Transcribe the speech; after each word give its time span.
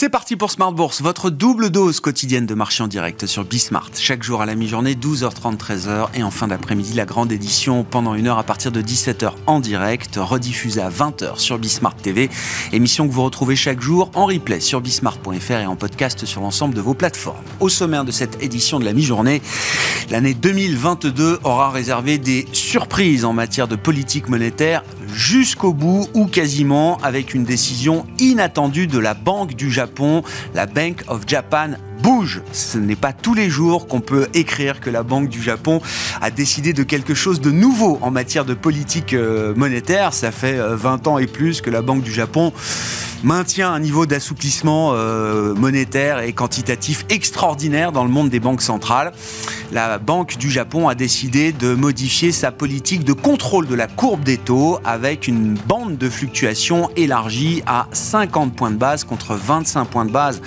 C'est 0.00 0.10
parti 0.10 0.36
pour 0.36 0.52
Smart 0.52 0.72
Bourse, 0.72 1.02
votre 1.02 1.28
double 1.28 1.70
dose 1.70 1.98
quotidienne 1.98 2.46
de 2.46 2.54
marché 2.54 2.84
en 2.84 2.86
direct 2.86 3.26
sur 3.26 3.44
Bismart. 3.44 3.90
Chaque 3.96 4.22
jour 4.22 4.40
à 4.40 4.46
la 4.46 4.54
mi-journée, 4.54 4.94
12h30, 4.94 5.56
13h. 5.56 6.10
Et 6.14 6.22
en 6.22 6.30
fin 6.30 6.46
d'après-midi, 6.46 6.92
la 6.92 7.04
grande 7.04 7.32
édition 7.32 7.82
pendant 7.82 8.14
une 8.14 8.28
heure 8.28 8.38
à 8.38 8.44
partir 8.44 8.70
de 8.70 8.80
17h 8.80 9.32
en 9.48 9.58
direct, 9.58 10.14
rediffusée 10.16 10.82
à 10.82 10.88
20h 10.88 11.40
sur 11.40 11.58
Bismart 11.58 11.96
TV. 11.96 12.30
Émission 12.70 13.08
que 13.08 13.12
vous 13.12 13.24
retrouvez 13.24 13.56
chaque 13.56 13.80
jour 13.80 14.12
en 14.14 14.26
replay 14.26 14.60
sur 14.60 14.80
bismart.fr 14.80 15.50
et 15.50 15.66
en 15.66 15.74
podcast 15.74 16.24
sur 16.26 16.42
l'ensemble 16.42 16.76
de 16.76 16.80
vos 16.80 16.94
plateformes. 16.94 17.42
Au 17.58 17.68
sommaire 17.68 18.04
de 18.04 18.12
cette 18.12 18.40
édition 18.40 18.78
de 18.78 18.84
la 18.84 18.92
mi-journée, 18.92 19.42
l'année 20.10 20.34
2022 20.34 21.40
aura 21.42 21.72
réservé 21.72 22.18
des 22.18 22.46
surprises 22.52 23.24
en 23.24 23.32
matière 23.32 23.66
de 23.66 23.74
politique 23.74 24.28
monétaire 24.28 24.84
jusqu'au 25.12 25.72
bout 25.72 26.06
ou 26.14 26.26
quasiment 26.26 26.98
avec 27.02 27.34
une 27.34 27.44
décision 27.44 28.06
inattendue 28.18 28.86
de 28.86 28.98
la 28.98 29.14
Banque 29.14 29.54
du 29.54 29.70
Japon, 29.70 30.22
la 30.54 30.66
Bank 30.66 31.04
of 31.08 31.22
Japan 31.26 31.70
bouge. 32.08 32.40
Ce 32.52 32.78
n'est 32.78 32.96
pas 32.96 33.12
tous 33.12 33.34
les 33.34 33.50
jours 33.50 33.86
qu'on 33.86 34.00
peut 34.00 34.28
écrire 34.32 34.80
que 34.80 34.88
la 34.88 35.02
Banque 35.02 35.28
du 35.28 35.42
Japon 35.42 35.82
a 36.22 36.30
décidé 36.30 36.72
de 36.72 36.82
quelque 36.82 37.12
chose 37.12 37.42
de 37.42 37.50
nouveau 37.50 37.98
en 38.00 38.10
matière 38.10 38.46
de 38.46 38.54
politique 38.54 39.12
euh, 39.12 39.54
monétaire. 39.54 40.14
Ça 40.14 40.30
fait 40.30 40.56
20 40.58 41.06
euh, 41.06 41.10
ans 41.10 41.18
et 41.18 41.26
plus 41.26 41.60
que 41.60 41.68
la 41.68 41.82
Banque 41.82 42.02
du 42.02 42.12
Japon 42.12 42.54
maintient 43.24 43.72
un 43.72 43.80
niveau 43.80 44.06
d'assouplissement 44.06 44.92
euh, 44.94 45.52
monétaire 45.52 46.20
et 46.20 46.32
quantitatif 46.32 47.04
extraordinaire 47.10 47.90
dans 47.92 48.04
le 48.04 48.10
monde 48.10 48.30
des 48.30 48.40
banques 48.40 48.62
centrales. 48.62 49.12
La 49.72 49.98
Banque 49.98 50.38
du 50.38 50.50
Japon 50.50 50.88
a 50.88 50.94
décidé 50.94 51.52
de 51.52 51.74
modifier 51.74 52.32
sa 52.32 52.52
politique 52.52 53.04
de 53.04 53.12
contrôle 53.12 53.66
de 53.66 53.74
la 53.74 53.86
courbe 53.86 54.22
des 54.22 54.38
taux 54.38 54.78
avec 54.84 55.26
une 55.26 55.54
bande 55.66 55.98
de 55.98 56.08
fluctuation 56.08 56.90
élargie 56.96 57.62
à 57.66 57.86
50 57.92 58.54
points 58.54 58.70
de 58.70 58.76
base 58.76 59.04
contre 59.04 59.34
25 59.34 59.84
points 59.86 60.04
de 60.06 60.12
base 60.12 60.40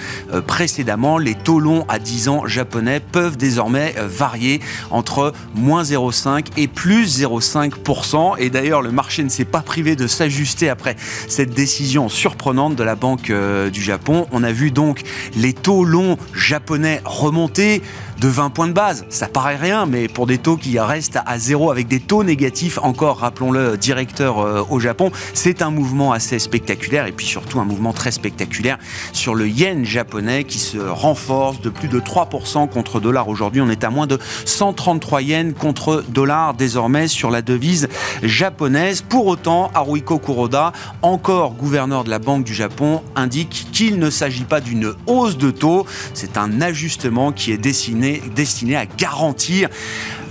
précédemment. 0.48 1.18
Les 1.18 1.36
taux 1.36 1.51
longs 1.60 1.86
à 1.88 2.00
10 2.00 2.30
ans 2.30 2.46
japonais 2.46 3.00
peuvent 3.00 3.38
désormais 3.38 3.96
euh, 3.98 4.08
varier 4.08 4.62
entre 4.90 5.34
moins 5.56 5.84
0,5 5.84 6.48
et 6.58 6.68
plus 6.68 7.22
0,5%. 7.22 8.36
Et 8.40 8.50
d'ailleurs, 8.50 8.82
le 8.82 8.92
marché 8.92 9.24
ne 9.24 9.30
s'est 9.30 9.46
pas 9.46 9.62
privé 9.62 9.96
de 9.96 10.08
s'ajuster 10.08 10.70
après 10.70 10.96
cette 11.28 11.54
décision 11.54 12.10
surprenante 12.10 12.76
de 12.76 12.84
la 12.84 12.96
Banque 12.96 13.30
euh, 13.30 13.70
du 13.70 13.82
Japon. 13.82 14.28
On 14.32 14.44
a 14.44 14.52
vu 14.52 14.72
donc 14.72 15.04
les 15.36 15.54
taux 15.54 15.84
longs 15.84 16.18
japonais 16.34 17.02
remonter 17.06 17.82
de 18.20 18.28
20 18.28 18.52
points 18.52 18.68
de 18.68 18.74
base. 18.74 19.06
Ça 19.10 19.28
paraît 19.28 19.56
rien, 19.56 19.88
mais 19.88 20.08
pour 20.08 20.28
des 20.28 20.38
taux 20.38 20.56
qui 20.56 20.80
restent 20.80 21.20
à 21.26 21.40
zéro 21.40 21.72
avec 21.72 21.88
des 21.88 22.00
taux 22.00 22.24
négatifs 22.24 22.78
encore, 22.84 23.18
rappelons-le, 23.18 23.78
directeur 23.78 24.40
euh, 24.40 24.64
au 24.70 24.80
Japon, 24.80 25.12
c'est 25.34 25.64
un 25.64 25.72
mouvement 25.72 26.12
assez 26.12 26.38
spectaculaire 26.38 27.08
et 27.08 27.12
puis 27.12 27.26
surtout 27.26 27.60
un 27.60 27.66
mouvement 27.66 27.94
très 27.94 28.12
spectaculaire 28.12 28.78
sur 29.12 29.34
le 29.34 29.48
yen 29.48 29.86
japonais 29.86 30.44
qui 30.44 30.60
se 30.60 30.78
renforce 30.78 31.31
de 31.32 31.70
plus 31.70 31.88
de 31.88 32.00
3% 32.00 32.68
contre 32.68 33.00
dollar. 33.00 33.30
Aujourd'hui, 33.30 33.62
on 33.62 33.70
est 33.70 33.86
à 33.86 33.90
moins 33.90 34.06
de 34.06 34.20
133 34.46 35.22
yens 35.22 35.54
contre 35.58 36.04
dollar 36.10 36.54
désormais 36.54 37.08
sur 37.08 37.32
la 37.32 37.42
devise 37.42 37.88
japonaise. 38.22 39.02
Pour 39.02 39.28
autant, 39.28 39.72
Haruhiko 39.74 40.20
Kuroda, 40.20 40.74
encore 41.02 41.54
gouverneur 41.54 42.04
de 42.04 42.10
la 42.10 42.20
Banque 42.20 42.44
du 42.44 42.54
Japon, 42.54 43.02
indique 43.16 43.68
qu'il 43.72 43.98
ne 43.98 44.10
s'agit 44.10 44.44
pas 44.44 44.60
d'une 44.60 44.94
hausse 45.08 45.38
de 45.38 45.52
taux, 45.52 45.86
c'est 46.14 46.38
un 46.38 46.60
ajustement 46.60 47.32
qui 47.32 47.54
est 47.54 47.58
dessiné 47.58 48.22
destiné 48.36 48.76
à 48.76 48.86
garantir 48.86 49.70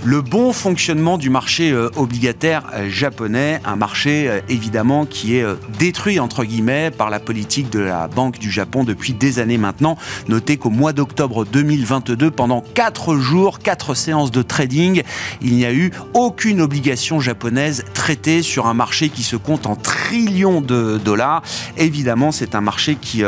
le 0.03 0.21
bon 0.21 0.51
fonctionnement 0.51 1.19
du 1.19 1.29
marché 1.29 1.71
euh, 1.71 1.89
obligataire 1.95 2.63
euh, 2.73 2.89
japonais, 2.89 3.61
un 3.65 3.75
marché 3.75 4.27
euh, 4.27 4.39
évidemment 4.49 5.05
qui 5.05 5.35
est 5.35 5.45
détruit 5.77 6.19
entre 6.19 6.43
guillemets 6.43 6.89
par 6.89 7.11
la 7.11 7.19
politique 7.19 7.69
de 7.69 7.79
la 7.79 8.07
Banque 8.07 8.39
du 8.39 8.49
Japon 8.49 8.83
depuis 8.83 9.13
des 9.13 9.37
années 9.37 9.59
maintenant. 9.59 9.97
Notez 10.27 10.57
qu'au 10.57 10.71
mois 10.71 10.93
d'octobre 10.93 11.45
2022, 11.45 12.31
pendant 12.31 12.61
4 12.61 13.17
jours, 13.17 13.59
4 13.59 13.93
séances 13.93 14.31
de 14.31 14.41
trading, 14.41 15.03
il 15.41 15.55
n'y 15.55 15.65
a 15.65 15.73
eu 15.73 15.91
aucune 16.13 16.61
obligation 16.61 17.19
japonaise 17.19 17.85
traitée 17.93 18.41
sur 18.41 18.65
un 18.65 18.73
marché 18.73 19.09
qui 19.09 19.23
se 19.23 19.35
compte 19.35 19.67
en 19.67 19.75
trillions 19.75 20.61
de 20.61 20.99
dollars. 21.03 21.43
Évidemment, 21.77 22.31
c'est 22.31 22.55
un 22.55 22.61
marché 22.61 22.95
qui 22.95 23.23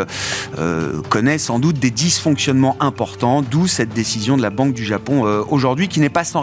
connaît 1.09 1.37
sans 1.37 1.59
doute 1.59 1.79
des 1.79 1.91
dysfonctionnements 1.91 2.77
importants, 2.79 3.41
d'où 3.41 3.67
cette 3.67 3.93
décision 3.93 4.37
de 4.37 4.41
la 4.41 4.49
Banque 4.49 4.73
du 4.73 4.85
Japon 4.85 5.23
aujourd'hui 5.49 5.87
qui 5.87 5.99
n'est 5.99 6.09
pas 6.09 6.23
sans 6.23 6.41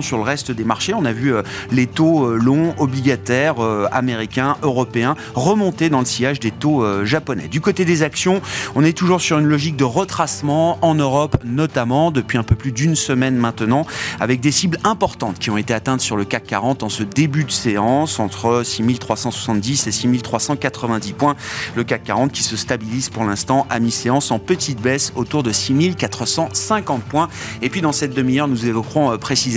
sur 0.00 0.16
le 0.16 0.22
reste 0.22 0.50
des 0.50 0.64
marchés. 0.64 0.94
On 0.94 1.04
a 1.04 1.12
vu 1.12 1.34
euh, 1.34 1.42
les 1.70 1.86
taux 1.86 2.24
euh, 2.24 2.36
longs 2.36 2.74
obligataires 2.78 3.62
euh, 3.62 3.86
américains, 3.92 4.56
européens 4.62 5.16
remonter 5.34 5.90
dans 5.90 6.00
le 6.00 6.04
sillage 6.04 6.40
des 6.40 6.50
taux 6.50 6.84
japonais. 7.04 7.48
Du 7.48 7.60
côté 7.60 7.84
des 7.84 8.02
actions, 8.02 8.40
on 8.74 8.84
est 8.84 8.96
toujours 8.96 9.20
sur 9.20 9.38
une 9.38 9.46
logique 9.46 9.76
de 9.76 9.84
retracement 9.84 10.78
en 10.82 10.94
Europe 10.94 11.36
notamment 11.44 12.10
depuis 12.10 12.38
un 12.38 12.42
peu 12.42 12.54
plus 12.54 12.72
d'une 12.72 12.94
semaine 12.94 13.36
maintenant 13.36 13.86
avec 14.20 14.40
des 14.40 14.50
cibles 14.50 14.78
importantes 14.84 15.38
qui 15.38 15.50
ont 15.50 15.56
été 15.56 15.74
atteintes 15.74 16.00
sur 16.00 16.16
le 16.16 16.24
CAC 16.24 16.44
40 16.44 16.82
en 16.82 16.88
ce 16.88 17.02
début 17.02 17.44
de 17.44 17.50
séance 17.50 18.18
entre 18.18 18.62
6370 18.64 19.86
et 19.86 19.92
6390 19.92 21.12
points. 21.12 21.36
Le 21.74 21.84
CAC 21.84 22.04
40 22.04 22.32
qui 22.32 22.42
se 22.42 22.56
stabilise 22.56 23.08
pour 23.08 23.24
l'instant 23.24 23.66
à 23.70 23.78
mi-séance 23.78 24.30
en 24.30 24.38
petite 24.38 24.80
baisse 24.80 25.12
autour 25.16 25.42
de 25.42 25.52
6450 25.52 27.02
points. 27.02 27.28
Et 27.62 27.68
puis 27.68 27.80
dans 27.80 27.92
cette 27.92 28.14
demi-heure, 28.14 28.48
nous 28.48 28.66
évoquerons 28.66 29.16
précisément 29.18 29.55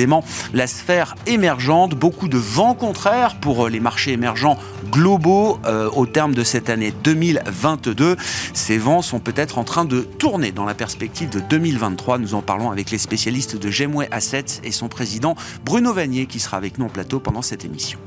la 0.53 0.67
sphère 0.67 1.15
émergente, 1.27 1.95
beaucoup 1.95 2.27
de 2.27 2.37
vents 2.37 2.73
contraires 2.73 3.39
pour 3.39 3.65
euh, 3.65 3.69
les 3.69 3.79
marchés 3.79 4.11
émergents 4.11 4.57
globaux 4.91 5.59
euh, 5.65 5.89
au 5.95 6.05
terme 6.05 6.33
de 6.33 6.43
cette 6.43 6.69
année 6.69 6.93
2022. 7.03 8.15
Ces 8.53 8.77
vents 8.77 9.01
sont 9.01 9.19
peut-être 9.19 9.57
en 9.57 9.63
train 9.63 9.85
de 9.85 10.01
tourner 10.01 10.51
dans 10.51 10.65
la 10.65 10.73
perspective 10.73 11.29
de 11.29 11.39
2023. 11.39 12.17
Nous 12.17 12.33
en 12.33 12.41
parlons 12.41 12.71
avec 12.71 12.91
les 12.91 12.97
spécialistes 12.97 13.57
de 13.57 13.69
Gemway 13.69 14.07
Assets 14.11 14.61
et 14.63 14.71
son 14.71 14.87
président 14.87 15.35
Bruno 15.65 15.93
Vanier 15.93 16.25
qui 16.25 16.39
sera 16.39 16.57
avec 16.57 16.77
nous 16.77 16.85
en 16.85 16.89
plateau 16.89 17.19
pendant 17.19 17.41
cette 17.41 17.65
émission. 17.65 17.99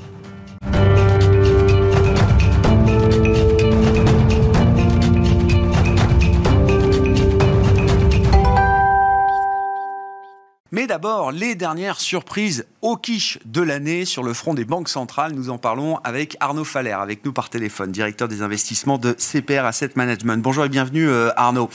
Mais 10.82 10.88
d'abord, 10.88 11.30
les 11.30 11.54
dernières 11.54 12.00
surprises 12.00 12.66
au 12.82 12.96
quiche 12.96 13.38
de 13.44 13.62
l'année 13.62 14.04
sur 14.04 14.24
le 14.24 14.34
front 14.34 14.52
des 14.52 14.64
banques 14.64 14.88
centrales. 14.88 15.32
Nous 15.32 15.48
en 15.48 15.56
parlons 15.56 15.98
avec 16.02 16.36
Arnaud 16.40 16.64
Faller, 16.64 16.90
avec 16.90 17.24
nous 17.24 17.32
par 17.32 17.48
téléphone, 17.48 17.92
directeur 17.92 18.26
des 18.26 18.42
investissements 18.42 18.98
de 18.98 19.12
CPR 19.16 19.64
Asset 19.64 19.90
Management. 19.94 20.42
Bonjour 20.42 20.64
et 20.64 20.68
bienvenue 20.68 21.08
euh, 21.08 21.30
Arnaud. 21.36 21.70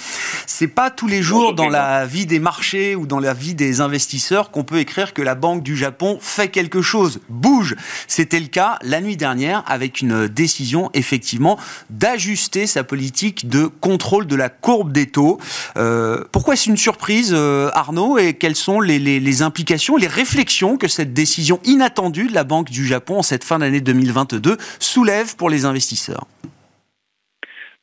C'est 0.45 0.67
pas 0.67 0.91
tous 0.91 1.07
les 1.07 1.21
jours 1.21 1.53
dans 1.53 1.69
la 1.69 2.05
vie 2.05 2.25
des 2.25 2.39
marchés 2.39 2.97
ou 2.97 3.07
dans 3.07 3.21
la 3.21 3.33
vie 3.33 3.55
des 3.55 3.79
investisseurs 3.79 4.51
qu'on 4.51 4.65
peut 4.65 4.79
écrire 4.79 5.13
que 5.13 5.21
la 5.21 5.35
Banque 5.35 5.63
du 5.63 5.77
Japon 5.77 6.19
fait 6.21 6.49
quelque 6.49 6.81
chose, 6.81 7.21
bouge. 7.29 7.77
C'était 8.07 8.41
le 8.41 8.47
cas 8.47 8.77
la 8.81 8.99
nuit 8.99 9.15
dernière 9.15 9.63
avec 9.67 10.01
une 10.01 10.27
décision 10.27 10.89
effectivement 10.93 11.57
d'ajuster 11.89 12.67
sa 12.67 12.83
politique 12.83 13.47
de 13.47 13.67
contrôle 13.67 14.27
de 14.27 14.35
la 14.35 14.49
courbe 14.49 14.91
des 14.91 15.05
taux. 15.05 15.39
Euh, 15.77 16.25
pourquoi 16.33 16.57
c'est 16.57 16.69
une 16.69 16.75
surprise 16.75 17.31
euh, 17.33 17.69
Arnaud 17.73 18.17
et 18.17 18.33
quelles 18.33 18.57
sont 18.57 18.81
les, 18.81 18.96
implications, 19.41 19.97
les 19.97 20.07
réflexions 20.07 20.77
que 20.77 20.87
cette 20.87 21.13
décision 21.13 21.59
inattendue 21.65 22.27
de 22.27 22.33
la 22.33 22.43
Banque 22.43 22.69
du 22.69 22.85
Japon 22.85 23.19
en 23.19 23.23
cette 23.23 23.43
fin 23.43 23.59
d'année 23.59 23.81
2022 23.81 24.57
soulève 24.79 25.35
pour 25.35 25.49
les 25.49 25.65
investisseurs 25.65 26.27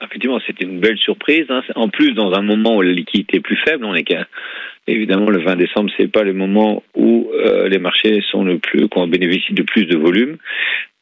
Effectivement, 0.02 0.40
c'était 0.46 0.64
une 0.64 0.80
belle 0.80 0.98
surprise. 0.98 1.46
Hein. 1.48 1.62
En 1.76 1.88
plus, 1.88 2.12
dans 2.12 2.32
un 2.34 2.42
moment 2.42 2.76
où 2.76 2.82
la 2.82 2.92
liquidité 2.92 3.38
est 3.38 3.40
plus 3.40 3.58
faible, 3.64 3.84
on 3.84 3.94
Évidemment, 4.86 5.30
le 5.30 5.42
20 5.42 5.56
décembre, 5.56 5.90
c'est 5.96 6.12
pas 6.12 6.24
le 6.24 6.34
moment 6.34 6.82
où 6.94 7.30
euh, 7.32 7.68
les 7.68 7.78
marchés 7.78 8.22
sont 8.30 8.44
le 8.44 8.58
plus, 8.58 8.86
qu'on 8.88 9.06
bénéficie 9.06 9.54
de 9.54 9.62
plus 9.62 9.86
de 9.86 9.96
volume. 9.96 10.36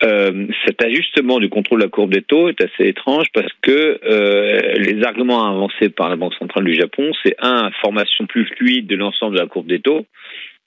Euh, 0.05 0.47
cet 0.67 0.83
ajustement 0.83 1.39
du 1.39 1.49
contrôle 1.49 1.79
de 1.79 1.85
la 1.85 1.91
courbe 1.91 2.13
des 2.13 2.23
taux 2.23 2.49
est 2.49 2.61
assez 2.61 2.89
étrange 2.89 3.27
parce 3.33 3.53
que 3.63 4.01
euh, 4.05 4.75
les 4.79 5.05
arguments 5.05 5.47
avancés 5.47 5.91
par 5.91 6.09
la 6.09 6.17
Banque 6.17 6.35
centrale 6.35 6.65
du 6.65 6.75
Japon, 6.75 7.13
c'est 7.25 7.37
un, 7.39 7.71
formation 7.83 8.27
plus 8.27 8.47
fluide 8.57 8.87
de 8.87 8.97
l'ensemble 8.97 9.37
de 9.37 9.41
la 9.41 9.47
courbe 9.47 9.69
des 9.69 9.81
taux. 9.81 10.05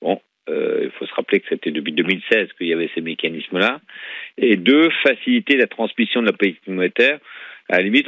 Bon, 0.02 0.22
euh, 0.50 0.82
il 0.84 0.92
faut 0.92 1.06
se 1.06 1.14
rappeler 1.14 1.42
que 1.42 1.48
c'était 1.50 1.72
depuis 1.72 1.92
2016 1.92 2.50
qu'il 2.58 2.68
y 2.68 2.74
avait 2.74 2.90
ces 2.96 3.02
mécanismes-là. 3.02 3.82
Et 4.38 4.56
deux, 4.56 4.90
faciliter 5.04 5.58
la 5.58 5.68
transmission 5.68 6.22
de 6.22 6.28
la 6.28 6.34
politique 6.34 6.68
monétaire 6.68 7.20
à 7.70 7.78
la 7.78 7.82
limite, 7.82 8.08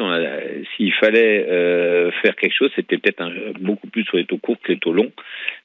s'il 0.75 0.93
fallait 0.93 1.45
euh, 1.49 2.11
faire 2.21 2.35
quelque 2.35 2.53
chose, 2.53 2.71
c'était 2.75 2.97
peut-être 2.97 3.23
beaucoup 3.59 3.87
plus 3.87 4.03
sur 4.03 4.17
les 4.17 4.25
taux 4.25 4.37
courts 4.37 4.59
que 4.61 4.71
les 4.71 4.77
taux 4.77 4.93
longs. 4.93 5.11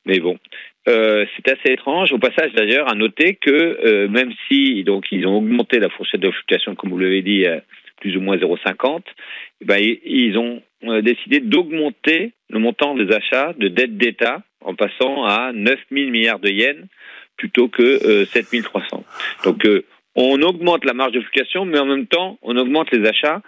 Mais 0.06 0.19
bon, 0.19 0.38
euh, 0.88 1.26
c'est 1.37 1.49
assez 1.49 1.73
étrange. 1.73 2.12
Au 2.12 2.19
passage, 2.19 2.52
d'ailleurs, 2.55 2.90
à 2.90 2.94
noter 2.94 3.37
que 3.40 3.50
euh, 3.50 4.08
même 4.08 4.32
si 4.49 4.84
donc 4.84 5.06
ils 5.12 5.26
ont 5.26 5.38
augmenté 5.38 5.79
la 5.79 5.88
fourchette 5.88 6.20
de 6.20 6.31
fluctuation, 6.31 6.75
comme 6.75 6.90
vous 6.90 6.99
l'avez 6.99 7.23
dit, 7.23 7.44
plus 8.00 8.17
ou 8.17 8.20
moins 8.20 8.37
0,50, 8.37 9.02
eh 9.61 9.64
ben, 9.64 9.79
ils 10.05 10.37
ont 10.37 10.61
décidé 11.02 11.38
d'augmenter 11.38 12.32
le 12.50 12.58
montant 12.58 12.96
des 12.96 13.14
achats 13.14 13.55
de 13.56 13.69
dettes 13.69 13.96
d'État 13.96 14.43
en 14.61 14.75
passant 14.75 15.25
à 15.25 15.52
9 15.52 15.79
000 15.93 16.11
milliards 16.11 16.40
de 16.40 16.50
yens 16.50 16.85
plutôt 17.37 17.69
que 17.69 18.25
7 18.25 18.62
300. 18.64 19.05
Donc 19.44 19.64
on 20.14 20.41
augmente 20.43 20.85
la 20.85 20.93
marge 20.93 21.12
de 21.12 21.20
fluctuation, 21.20 21.64
mais 21.64 21.79
en 21.79 21.87
même 21.87 22.06
temps, 22.06 22.38
on 22.43 22.56
augmente 22.56 22.91
les 22.93 23.06
achats. 23.09 23.41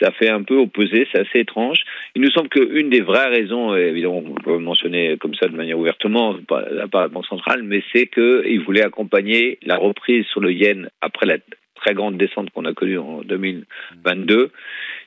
Ça 0.00 0.10
fait 0.12 0.30
un 0.30 0.42
peu 0.42 0.56
opposé, 0.56 1.06
c'est 1.12 1.20
assez 1.20 1.40
étrange. 1.40 1.82
Il 2.14 2.22
nous 2.22 2.30
semble 2.30 2.48
qu'une 2.48 2.90
des 2.90 3.00
vraies 3.00 3.28
raisons, 3.28 3.74
évidemment, 3.76 4.22
on 4.24 4.34
peut 4.34 4.58
mentionner 4.58 5.16
comme 5.18 5.34
ça 5.34 5.48
de 5.48 5.56
manière 5.56 5.78
ouvertement, 5.78 6.36
pas 6.48 6.64
la 6.70 6.86
Banque 6.86 7.26
centrale, 7.26 7.62
mais 7.62 7.82
c'est 7.92 8.06
qu'ils 8.06 8.60
voulaient 8.60 8.84
accompagner 8.84 9.58
la 9.62 9.76
reprise 9.76 10.24
sur 10.26 10.40
le 10.40 10.52
yen 10.52 10.88
après 11.00 11.26
la 11.26 11.38
très 11.74 11.94
grande 11.94 12.16
descente 12.16 12.50
qu'on 12.50 12.64
a 12.64 12.72
connue 12.72 12.98
en 12.98 13.22
2022. 13.22 14.50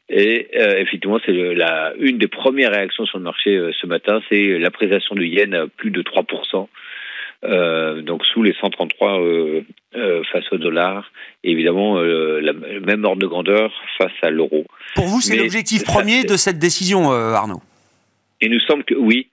Et 0.09 0.47
euh, 0.55 0.77
effectivement, 0.77 1.19
c'est 1.25 1.31
la 1.31 1.93
une 1.97 2.17
des 2.17 2.27
premières 2.27 2.71
réactions 2.71 3.05
sur 3.05 3.17
le 3.17 3.23
marché 3.23 3.55
euh, 3.55 3.71
ce 3.81 3.87
matin, 3.87 4.21
c'est 4.29 4.59
l'appréciation 4.59 5.15
du 5.15 5.25
yen 5.25 5.53
à 5.55 5.67
plus 5.67 5.89
de 5.89 6.03
3%. 6.03 6.67
Euh, 7.47 8.01
donc 8.01 8.25
sous 8.25 8.41
les 8.41 8.53
133 8.59 9.19
euh, 9.19 9.61
euh, 9.95 10.23
face 10.31 10.45
au 10.51 10.57
dollar, 10.57 11.11
et 11.43 11.51
évidemment 11.51 12.01
la, 12.01 12.53
le 12.53 12.79
même 12.79 13.05
ordre 13.05 13.21
de 13.21 13.27
grandeur 13.27 13.71
face 13.97 14.11
à 14.21 14.29
l'euro. 14.29 14.65
Pour 14.95 15.05
vous, 15.05 15.21
c'est 15.21 15.37
l'objectif 15.37 15.83
premier 15.83 16.23
de 16.23 16.37
cette 16.37 16.59
décision, 16.59 17.11
Arnaud? 17.11 17.61
Il 18.41 18.51
nous 18.51 18.59
semble 18.61 18.83
que 18.83 18.95
oui, 18.95 19.27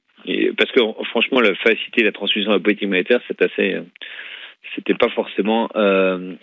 parce 0.57 0.71
que 0.73 0.81
franchement, 1.11 1.41
la 1.41 1.55
facilité 1.55 2.03
de 2.03 2.07
la 2.07 2.13
transmission 2.13 2.51
de 2.51 2.57
la 2.57 2.63
politique 2.63 2.89
monétaire, 2.89 3.21
c'est 3.29 3.41
assez, 3.43 3.77
c'était 4.75 4.95
pas 4.95 5.09
forcément 5.09 5.69
une, 5.75 6.39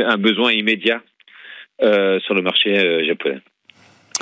un 0.00 0.18
besoin 0.18 0.52
immédiat 0.52 1.02
sur 1.80 2.34
le 2.34 2.42
marché 2.42 3.06
japonais. 3.06 3.40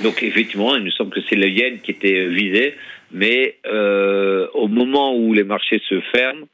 Donc 0.02 0.22
effectivement, 0.22 0.76
il 0.76 0.84
nous 0.84 0.92
semble 0.92 1.10
que 1.10 1.20
c'est 1.28 1.36
le 1.36 1.48
yen 1.48 1.80
qui 1.80 1.90
était 1.90 2.26
visé, 2.26 2.74
mais 3.10 3.56
euh, 3.66 4.46
au 4.54 4.68
moment 4.68 5.14
où 5.16 5.32
les 5.32 5.44
marchés 5.44 5.80
se 5.88 6.00
ferment, 6.12 6.46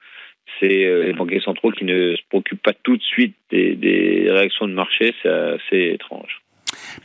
c'est 0.61 0.85
euh, 0.85 1.05
les 1.05 1.13
banquiers 1.13 1.41
centraux 1.41 1.71
qui 1.71 1.85
ne 1.85 2.17
se 2.17 2.23
préoccupent 2.29 2.63
pas 2.63 2.73
tout 2.83 2.97
de 2.97 3.03
suite 3.03 3.35
des, 3.51 3.75
des 3.75 4.27
réactions 4.31 4.67
de 4.67 4.73
marché, 4.73 5.15
c'est 5.23 5.29
assez 5.29 5.93
étrange. 5.95 6.41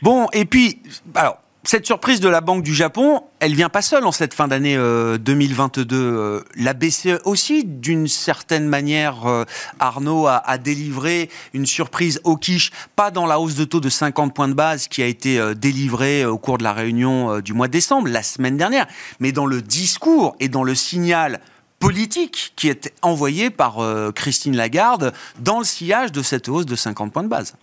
Bon, 0.00 0.26
et 0.32 0.44
puis, 0.44 0.76
alors, 1.14 1.38
cette 1.64 1.86
surprise 1.86 2.18
de 2.18 2.28
la 2.28 2.40
Banque 2.40 2.64
du 2.64 2.74
Japon, 2.74 3.22
elle 3.38 3.54
vient 3.54 3.68
pas 3.68 3.82
seule 3.82 4.04
en 4.04 4.10
cette 4.10 4.34
fin 4.34 4.48
d'année 4.48 4.76
2022. 4.76 5.96
Euh, 5.96 6.00
euh, 6.02 6.44
la 6.56 6.74
BCE 6.74 7.20
aussi, 7.24 7.64
d'une 7.64 8.08
certaine 8.08 8.66
manière, 8.66 9.26
euh, 9.26 9.44
Arnaud 9.78 10.26
a, 10.26 10.36
a, 10.36 10.58
délivré 10.58 11.30
une 11.54 11.64
surprise 11.64 12.20
au 12.24 12.36
quiche, 12.36 12.72
pas 12.96 13.12
dans 13.12 13.26
la 13.26 13.38
hausse 13.38 13.54
de 13.54 13.64
taux 13.64 13.78
de 13.78 13.88
50 13.88 14.34
points 14.34 14.48
de 14.48 14.54
base 14.54 14.88
qui 14.88 15.02
a 15.02 15.06
été 15.06 15.54
délivrée 15.54 16.24
au 16.24 16.36
cours 16.36 16.58
de 16.58 16.64
la 16.64 16.72
réunion 16.72 17.38
du 17.40 17.52
mois 17.52 17.68
de 17.68 17.72
décembre, 17.72 18.08
la 18.08 18.24
semaine 18.24 18.56
dernière, 18.56 18.86
mais 19.20 19.30
dans 19.30 19.46
le 19.46 19.62
discours 19.62 20.34
et 20.40 20.48
dans 20.48 20.64
le 20.64 20.74
signal 20.74 21.40
politique 21.78 22.52
qui 22.56 22.68
est 22.68 22.92
envoyé 23.02 23.50
par 23.50 23.78
Christine 24.14 24.56
Lagarde 24.56 25.12
dans 25.38 25.58
le 25.58 25.64
sillage 25.64 26.12
de 26.12 26.22
cette 26.22 26.48
hausse 26.48 26.66
de 26.66 26.76
50 26.76 27.12
points 27.12 27.22
de 27.22 27.28
base. 27.28 27.54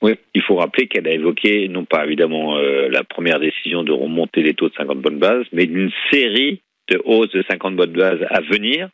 Oui, 0.00 0.14
il 0.34 0.42
faut 0.42 0.56
rappeler 0.56 0.86
qu'elle 0.86 1.08
a 1.08 1.12
évoqué, 1.12 1.68
non 1.68 1.84
pas 1.84 2.04
évidemment 2.04 2.56
euh, 2.56 2.88
la 2.88 3.02
première 3.02 3.40
décision 3.40 3.82
de 3.82 3.92
remonter 3.92 4.42
les 4.42 4.54
taux 4.54 4.68
de 4.68 4.74
50 4.74 4.98
bonnes 5.00 5.18
bases, 5.18 5.46
mais 5.52 5.64
une 5.64 5.90
série 6.12 6.60
de 6.88 7.00
hausses 7.04 7.32
de 7.32 7.44
50 7.48 7.74
bonnes 7.74 7.92
bases 7.92 8.24
à 8.30 8.40
venir, 8.40 8.88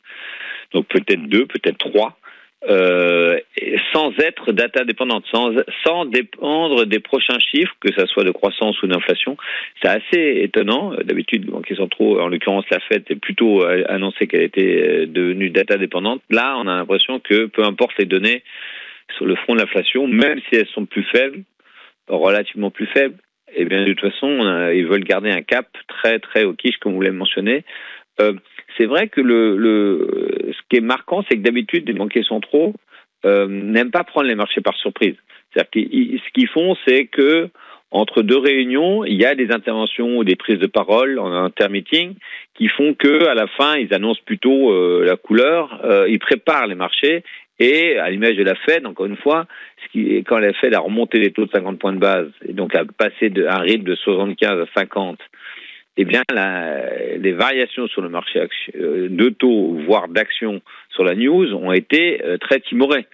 donc 0.72 0.86
peut-être 0.88 1.22
deux, 1.28 1.46
peut-être 1.46 1.78
trois, 1.78 2.16
euh, 2.70 3.38
sans 3.92 4.12
être 4.18 4.52
data 4.52 4.84
dépendante, 4.84 5.24
sans, 5.30 5.52
sans 5.86 6.06
dépendre 6.06 6.86
des 6.86 7.00
prochains 7.00 7.38
chiffres, 7.38 7.74
que 7.80 7.92
ce 7.92 8.06
soit 8.06 8.24
de 8.24 8.30
croissance 8.30 8.80
ou 8.82 8.86
d'inflation. 8.86 9.36
C'est 9.82 9.90
assez 9.90 10.40
étonnant. 10.42 10.94
D'habitude, 11.04 11.44
les 11.44 11.50
banquiers 11.50 11.76
en 11.78 12.28
l'occurrence 12.28 12.64
la 12.70 12.80
Fed, 12.80 13.04
est 13.10 13.16
plutôt 13.16 13.62
euh, 13.62 13.84
annoncé 13.88 14.26
qu'elle 14.26 14.42
était 14.42 15.06
devenue 15.06 15.50
data 15.50 15.76
dépendante. 15.76 16.22
Là, 16.30 16.56
on 16.56 16.66
a 16.66 16.76
l'impression 16.76 17.20
que 17.20 17.44
peu 17.46 17.62
importe 17.62 17.92
les 17.98 18.06
données, 18.06 18.42
sur 19.16 19.26
le 19.26 19.36
front 19.36 19.54
de 19.54 19.60
l'inflation, 19.60 20.06
même 20.06 20.40
si 20.48 20.56
elles 20.56 20.68
sont 20.68 20.86
plus 20.86 21.04
faibles, 21.04 21.42
relativement 22.08 22.70
plus 22.70 22.86
faibles, 22.86 23.16
eh 23.56 23.64
bien 23.64 23.84
de 23.84 23.92
toute 23.92 24.12
façon, 24.12 24.70
ils 24.74 24.86
veulent 24.86 25.04
garder 25.04 25.30
un 25.30 25.42
cap 25.42 25.68
très 25.88 26.18
très 26.18 26.44
au 26.44 26.54
quiche, 26.54 26.78
comme 26.78 26.94
vous 26.94 27.00
l'avez 27.00 27.16
mentionné. 27.16 27.64
Euh, 28.20 28.34
c'est 28.76 28.86
vrai 28.86 29.08
que 29.08 29.20
le, 29.20 30.52
ce 30.52 30.58
qui 30.68 30.76
est 30.76 30.84
marquant, 30.84 31.24
c'est 31.28 31.36
que 31.36 31.42
d'habitude, 31.42 31.86
les 31.86 31.94
banquiers 31.94 32.24
centraux 32.24 32.74
euh, 33.24 33.46
n'aiment 33.48 33.90
pas 33.90 34.04
prendre 34.04 34.26
les 34.26 34.34
marchés 34.34 34.60
par 34.60 34.76
surprise. 34.76 35.16
C'est-à-dire 35.52 35.88
ce 36.24 36.32
qu'ils 36.32 36.48
font, 36.48 36.76
c'est 36.86 37.06
que 37.06 37.48
entre 37.90 38.22
deux 38.22 38.38
réunions, 38.38 39.04
il 39.04 39.14
y 39.14 39.24
a 39.24 39.36
des 39.36 39.52
interventions 39.52 40.16
ou 40.16 40.24
des 40.24 40.34
prises 40.34 40.58
de 40.58 40.66
parole 40.66 41.20
en 41.20 41.32
intermeeting 41.32 42.16
qui 42.54 42.66
font 42.66 42.94
que 42.94 43.26
à 43.28 43.34
la 43.34 43.46
fin, 43.46 43.76
ils 43.76 43.94
annoncent 43.94 44.22
plutôt 44.26 44.72
euh, 44.72 45.04
la 45.04 45.16
couleur, 45.16 45.80
ils 46.08 46.18
préparent 46.18 46.66
les 46.66 46.74
marchés 46.74 47.22
et 47.58 47.98
à 47.98 48.10
l'image 48.10 48.36
de 48.36 48.42
la 48.42 48.54
Fed, 48.54 48.86
encore 48.86 49.06
une 49.06 49.16
fois, 49.16 49.46
quand 50.26 50.38
la 50.38 50.52
Fed 50.54 50.74
a 50.74 50.80
remonté 50.80 51.18
les 51.18 51.30
taux 51.30 51.46
de 51.46 51.50
50 51.50 51.78
points 51.78 51.92
de 51.92 51.98
base 51.98 52.28
et 52.48 52.52
donc 52.52 52.74
a 52.74 52.84
passé 52.84 53.30
d'un 53.30 53.58
rythme 53.58 53.84
de 53.84 53.94
75 53.94 54.60
à 54.60 54.66
50, 54.76 55.18
eh 55.96 56.04
bien, 56.04 56.22
les 57.18 57.32
variations 57.32 57.86
sur 57.86 58.02
le 58.02 58.08
marché 58.08 58.44
euh, 58.74 59.08
de 59.08 59.28
taux, 59.28 59.78
voire 59.86 60.08
d'actions 60.08 60.60
sur 60.90 61.04
la 61.04 61.14
news, 61.14 61.54
ont 61.54 61.72
été 61.72 62.20
euh, 62.24 62.36
très 62.38 62.58
timorées. 62.58 63.06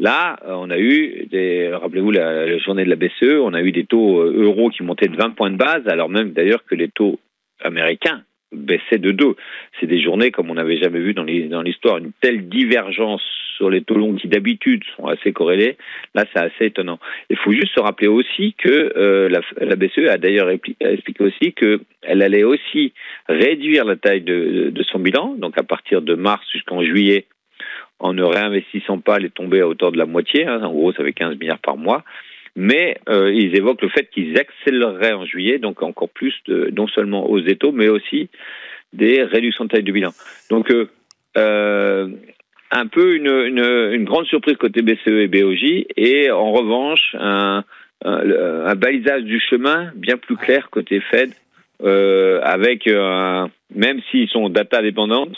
Là, 0.00 0.36
euh, 0.44 0.54
on 0.54 0.70
a 0.70 0.78
eu, 0.78 1.28
rappelez-vous 1.72 2.10
la, 2.10 2.46
la, 2.46 2.58
journée 2.58 2.84
de 2.84 2.90
la 2.90 2.96
BCE, 2.96 3.40
on 3.40 3.54
a 3.54 3.62
eu 3.62 3.70
des 3.70 3.84
taux 3.84 4.22
euros 4.22 4.70
qui 4.70 4.82
montaient 4.82 5.06
de 5.06 5.16
20 5.16 5.30
points 5.30 5.50
de 5.50 5.56
base, 5.56 5.86
alors 5.86 6.08
même 6.08 6.32
d'ailleurs 6.32 6.64
que 6.64 6.74
les 6.74 6.88
taux 6.88 7.20
américains 7.62 8.22
baissait 8.52 8.98
de 8.98 9.10
deux. 9.10 9.36
C'est 9.80 9.86
des 9.86 10.00
journées 10.00 10.30
comme 10.30 10.50
on 10.50 10.54
n'avait 10.54 10.78
jamais 10.78 11.00
vu 11.00 11.14
dans 11.14 11.24
l'histoire, 11.62 11.98
une 11.98 12.12
telle 12.20 12.48
divergence 12.48 13.22
sur 13.56 13.70
les 13.70 13.82
taux 13.82 13.94
longs 13.94 14.14
qui 14.14 14.28
d'habitude 14.28 14.82
sont 14.96 15.06
assez 15.06 15.32
corrélés. 15.32 15.76
Là, 16.14 16.24
c'est 16.32 16.40
assez 16.40 16.66
étonnant. 16.66 16.98
Il 17.30 17.36
faut 17.38 17.52
juste 17.52 17.74
se 17.74 17.80
rappeler 17.80 18.08
aussi 18.08 18.54
que 18.54 18.92
euh, 18.96 19.28
la, 19.28 19.76
BCE 19.76 20.08
a 20.08 20.18
d'ailleurs 20.18 20.50
expliqué 20.50 21.24
aussi 21.24 21.52
qu'elle 21.54 22.22
allait 22.22 22.44
aussi 22.44 22.92
réduire 23.28 23.84
la 23.84 23.96
taille 23.96 24.20
de, 24.20 24.72
son 24.90 24.98
bilan, 24.98 25.34
donc 25.38 25.58
à 25.58 25.62
partir 25.62 26.02
de 26.02 26.14
mars 26.14 26.46
jusqu'en 26.52 26.82
juillet, 26.82 27.26
en 27.98 28.12
ne 28.12 28.22
réinvestissant 28.22 28.98
pas 28.98 29.18
les 29.18 29.30
tomber 29.30 29.60
à 29.60 29.68
hauteur 29.68 29.90
de 29.90 29.98
la 29.98 30.06
moitié. 30.06 30.46
Hein, 30.46 30.62
en 30.62 30.72
gros, 30.72 30.92
ça 30.92 31.02
fait 31.02 31.12
15 31.12 31.38
milliards 31.38 31.58
par 31.58 31.76
mois 31.76 32.04
mais 32.56 32.96
euh, 33.08 33.32
ils 33.32 33.54
évoquent 33.54 33.82
le 33.82 33.90
fait 33.90 34.08
qu'ils 34.10 34.36
accéléreraient 34.38 35.12
en 35.12 35.26
juillet, 35.26 35.58
donc 35.58 35.82
encore 35.82 36.08
plus 36.08 36.34
de, 36.46 36.72
non 36.74 36.88
seulement 36.88 37.28
aux 37.28 37.40
des 37.40 37.56
taux, 37.56 37.72
mais 37.72 37.88
aussi 37.88 38.30
des 38.92 39.22
réductions 39.22 39.64
de 39.64 39.70
taille 39.70 39.82
du 39.82 39.92
bilan. 39.92 40.12
Donc, 40.50 40.70
euh, 40.70 40.86
euh, 41.36 42.08
un 42.70 42.86
peu 42.86 43.14
une, 43.14 43.28
une, 43.28 43.92
une, 43.92 44.04
grande 44.04 44.26
surprise 44.26 44.56
côté 44.56 44.82
BCE 44.82 45.08
et 45.08 45.28
BOJ, 45.28 45.84
et 45.96 46.30
en 46.30 46.50
revanche, 46.50 47.14
un, 47.18 47.62
un, 48.04 48.30
un 48.66 48.74
balisage 48.74 49.22
du 49.22 49.38
chemin 49.38 49.92
bien 49.94 50.16
plus 50.16 50.36
clair 50.36 50.68
côté 50.70 51.00
Fed, 51.00 51.32
euh, 51.82 52.40
avec, 52.42 52.86
un, 52.88 53.50
même 53.74 54.00
s'ils 54.10 54.28
sont 54.28 54.48
data 54.48 54.80
dépendantes, 54.80 55.36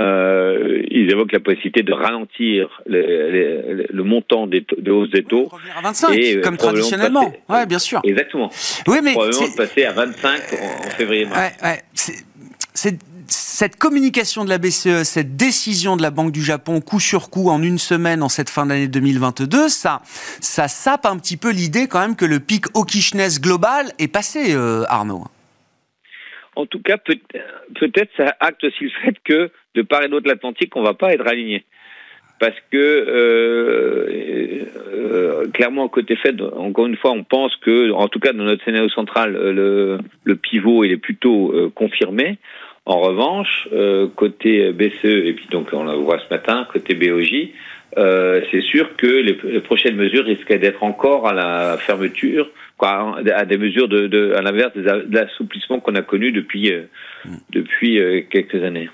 euh, 0.00 0.82
ils 0.90 1.10
évoquent 1.10 1.32
la 1.32 1.40
possibilité 1.40 1.82
de 1.82 1.92
ralentir 1.92 2.82
le, 2.86 3.86
le 3.88 4.02
montant 4.02 4.46
des 4.46 4.64
de 4.76 4.90
hausse 4.90 5.10
des 5.10 5.22
taux. 5.22 5.44
Revenir 5.44 5.78
à 5.78 5.82
25, 5.82 6.14
et, 6.14 6.36
euh, 6.36 6.40
comme 6.40 6.56
traditionnellement. 6.56 7.32
Oui, 7.48 7.54
ouais, 7.56 7.66
bien 7.66 7.78
sûr. 7.78 8.00
Exactement. 8.02 8.50
Oui, 8.88 8.98
mais 9.02 9.12
probablement 9.12 9.54
passer 9.56 9.84
à 9.84 9.92
25 9.92 10.40
en, 10.52 10.90
février-mars. 10.90 11.52
Ouais, 11.62 11.68
ouais. 11.68 11.80
C'est 12.74 12.98
cette 13.28 13.76
communication 13.76 14.44
de 14.44 14.50
la 14.50 14.58
BCE, 14.58 15.04
cette 15.04 15.36
décision 15.36 15.96
de 15.96 16.02
la 16.02 16.10
Banque 16.10 16.32
du 16.32 16.42
Japon, 16.42 16.80
coup 16.80 17.00
sur 17.00 17.30
coup, 17.30 17.48
en 17.48 17.62
une 17.62 17.78
semaine, 17.78 18.22
en 18.22 18.28
cette 18.28 18.50
fin 18.50 18.66
d'année 18.66 18.88
2022, 18.88 19.68
ça, 19.68 20.02
ça 20.40 20.68
sape 20.68 21.06
un 21.06 21.16
petit 21.16 21.36
peu 21.36 21.50
l'idée 21.50 21.86
quand 21.86 22.00
même 22.00 22.16
que 22.16 22.24
le 22.24 22.40
pic 22.40 22.66
hawkishness 22.74 23.40
global 23.40 23.92
est 23.98 24.08
passé, 24.08 24.54
euh, 24.54 24.84
Arnaud. 24.88 25.24
En 26.56 26.66
tout 26.66 26.80
cas, 26.80 26.96
peut-être 26.98 28.10
ça 28.16 28.36
acte 28.40 28.64
aussi 28.64 28.84
le 28.84 28.90
fait 28.90 29.16
que 29.24 29.50
de 29.74 29.82
part 29.82 30.02
et 30.02 30.08
d'autre 30.08 30.24
de 30.24 30.28
l'Atlantique, 30.28 30.74
on 30.76 30.80
ne 30.80 30.86
va 30.86 30.94
pas 30.94 31.12
être 31.12 31.26
aligné. 31.26 31.64
Parce 32.40 32.56
que 32.70 32.76
euh, 32.76 34.64
euh, 35.14 35.46
clairement, 35.52 35.88
côté 35.88 36.16
Fed, 36.16 36.42
encore 36.42 36.86
une 36.86 36.96
fois, 36.96 37.12
on 37.12 37.24
pense 37.24 37.54
que, 37.56 37.90
en 37.92 38.08
tout 38.08 38.18
cas 38.18 38.32
dans 38.32 38.44
notre 38.44 38.64
scénario 38.64 38.88
central, 38.88 39.32
le, 39.32 40.36
pivot 40.36 40.84
il 40.84 40.92
est 40.92 40.96
plutôt 40.96 41.52
euh, 41.52 41.70
confirmé. 41.74 42.38
En 42.86 43.00
revanche, 43.00 43.68
euh, 43.72 44.08
côté 44.14 44.72
BCE, 44.72 45.04
et 45.04 45.32
puis 45.32 45.46
donc 45.50 45.68
on 45.72 45.84
le 45.84 45.94
voit 45.94 46.18
ce 46.18 46.28
matin, 46.28 46.66
côté 46.70 46.94
BOJ, 46.94 47.48
euh, 47.96 48.40
c'est 48.50 48.62
sûr 48.62 48.96
que 48.96 49.06
les, 49.06 49.38
les, 49.44 49.60
prochaines 49.60 49.96
mesures 49.96 50.24
risquaient 50.24 50.58
d'être 50.58 50.82
encore 50.82 51.28
à 51.28 51.32
la 51.32 51.76
fermeture, 51.78 52.50
quoi, 52.76 53.16
à 53.34 53.44
des 53.44 53.58
mesures 53.58 53.88
de, 53.88 54.06
de 54.06 54.32
à 54.32 54.42
l'inverse 54.42 54.74
de 54.76 55.14
l'assouplissement 55.14 55.80
qu'on 55.80 55.94
a 55.94 56.02
connu 56.02 56.32
depuis, 56.32 56.72
euh, 56.72 56.82
mm. 57.24 57.36
depuis 57.50 58.26
quelques 58.30 58.62
années. 58.62 58.88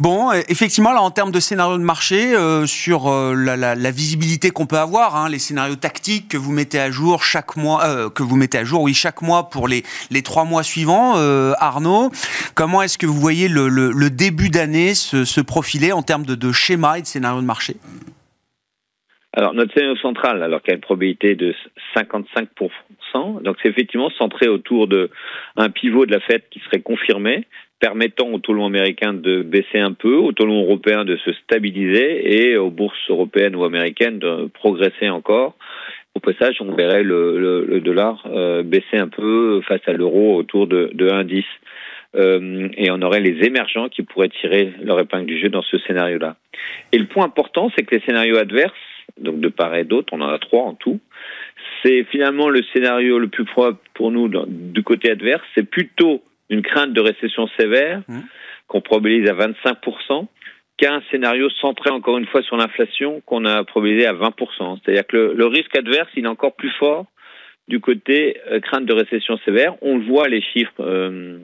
Bon, 0.00 0.32
effectivement, 0.32 0.92
là, 0.92 1.02
en 1.02 1.10
termes 1.10 1.30
de 1.30 1.40
scénario 1.40 1.76
de 1.76 1.82
marché, 1.82 2.34
euh, 2.34 2.64
sur 2.64 3.08
euh, 3.08 3.34
la, 3.34 3.90
visibilité 3.90 4.48
qu'on 4.48 4.64
peut 4.64 4.78
avoir, 4.78 5.14
hein, 5.14 5.28
les 5.28 5.38
scénarios 5.38 5.76
tactiques 5.76 6.28
que 6.28 6.38
vous 6.38 6.52
mettez 6.52 6.80
à 6.80 6.90
jour 6.90 7.22
chaque 7.22 7.54
mois, 7.58 7.84
euh, 7.84 8.08
que 8.08 8.22
vous 8.22 8.34
mettez 8.34 8.56
à 8.56 8.64
jour, 8.64 8.80
oui, 8.80 8.94
chaque 8.94 9.20
mois 9.20 9.50
pour 9.50 9.68
les, 9.68 9.82
les 10.10 10.22
trois 10.22 10.44
mois 10.44 10.62
suivants, 10.62 11.16
Arnaud, 11.58 12.10
comment 12.54 12.80
est-ce 12.80 12.96
que 12.96 13.04
vous 13.04 13.20
voyez 13.20 13.48
le, 13.48 14.08
début 14.08 14.48
d'année 14.48 14.94
se, 14.94 15.40
profiler 15.42 15.92
en 15.92 16.00
termes 16.00 16.24
de, 16.24 16.34
de 16.34 16.50
schéma 16.50 16.98
et 16.98 17.02
de 17.02 17.06
scénario 17.06 17.42
de 17.42 17.46
marché? 17.46 17.76
Alors, 19.34 19.52
notre 19.52 19.74
scénario 19.74 19.96
central, 19.96 20.42
alors 20.42 20.62
qu'il 20.62 20.72
a 20.72 20.76
une 20.76 20.80
probabilité 20.80 21.34
de 21.34 21.54
55%, 21.94 22.70
donc 23.14 23.56
c'est 23.62 23.68
effectivement 23.68 24.10
centré 24.10 24.48
autour 24.48 24.88
d'un 24.88 25.70
pivot 25.70 26.06
de 26.06 26.12
la 26.12 26.20
fête 26.20 26.44
qui 26.50 26.60
serait 26.60 26.80
confirmé, 26.80 27.44
permettant 27.80 28.28
au 28.28 28.38
taux 28.38 28.52
long 28.52 28.66
américain 28.66 29.12
de 29.12 29.42
baisser 29.42 29.78
un 29.78 29.92
peu, 29.92 30.14
au 30.14 30.32
taux 30.32 30.46
long 30.46 30.62
européen 30.62 31.04
de 31.04 31.16
se 31.16 31.32
stabiliser 31.32 32.50
et 32.50 32.56
aux 32.56 32.70
bourses 32.70 33.08
européennes 33.08 33.56
ou 33.56 33.64
américaines 33.64 34.18
de 34.18 34.46
progresser 34.52 35.08
encore. 35.08 35.56
Au 36.14 36.20
passage, 36.20 36.56
on 36.60 36.72
verrait 36.74 37.04
le, 37.04 37.80
dollar 37.80 38.22
euh, 38.26 38.62
baisser 38.62 38.98
un 38.98 39.08
peu 39.08 39.60
face 39.62 39.80
à 39.86 39.92
l'euro 39.92 40.36
autour 40.36 40.66
de, 40.66 40.90
de 40.92 41.08
1,10. 41.08 41.44
Euh, 42.16 42.68
et 42.76 42.90
on 42.90 43.00
aurait 43.02 43.20
les 43.20 43.46
émergents 43.46 43.88
qui 43.88 44.02
pourraient 44.02 44.28
tirer 44.28 44.72
leur 44.82 44.98
épingle 44.98 45.26
du 45.26 45.38
jeu 45.38 45.48
dans 45.48 45.62
ce 45.62 45.78
scénario-là. 45.78 46.36
Et 46.92 46.98
le 46.98 47.06
point 47.06 47.24
important, 47.24 47.70
c'est 47.76 47.84
que 47.84 47.94
les 47.94 48.02
scénarios 48.02 48.36
adverses, 48.36 48.72
donc 49.20 49.40
de 49.40 49.48
part 49.48 49.74
et 49.76 49.84
d'autre, 49.84 50.12
on 50.12 50.20
en 50.20 50.28
a 50.28 50.38
trois 50.38 50.64
en 50.64 50.74
tout, 50.74 51.00
c'est 51.82 52.04
finalement 52.04 52.48
le 52.48 52.62
scénario 52.72 53.18
le 53.18 53.28
plus 53.28 53.44
probable 53.44 53.78
pour 53.94 54.10
nous 54.10 54.28
du 54.28 54.82
côté 54.82 55.10
adverse, 55.10 55.42
c'est 55.54 55.68
plutôt 55.68 56.22
une 56.48 56.62
crainte 56.62 56.92
de 56.92 57.00
récession 57.00 57.48
sévère 57.58 58.02
mmh. 58.08 58.20
qu'on 58.66 58.80
probabilise 58.80 59.28
à 59.28 59.34
25%, 59.34 60.26
qu'à 60.76 60.94
un 60.94 61.02
scénario 61.10 61.48
centré 61.60 61.90
encore 61.90 62.18
une 62.18 62.26
fois 62.26 62.42
sur 62.42 62.56
l'inflation 62.56 63.22
qu'on 63.26 63.44
a 63.44 63.64
probabilisé 63.64 64.06
à 64.06 64.14
20%. 64.14 64.78
C'est-à-dire 64.82 65.06
que 65.06 65.34
le, 65.36 65.46
risque 65.46 65.76
adverse, 65.76 66.08
il 66.16 66.24
est 66.24 66.28
encore 66.28 66.54
plus 66.54 66.72
fort 66.78 67.06
du 67.68 67.80
côté 67.80 68.38
euh, 68.50 68.60
crainte 68.60 68.86
de 68.86 68.92
récession 68.92 69.38
sévère. 69.44 69.74
On 69.82 69.98
voit, 69.98 70.28
les 70.28 70.42
chiffres 70.42 70.80
euh, 70.80 71.38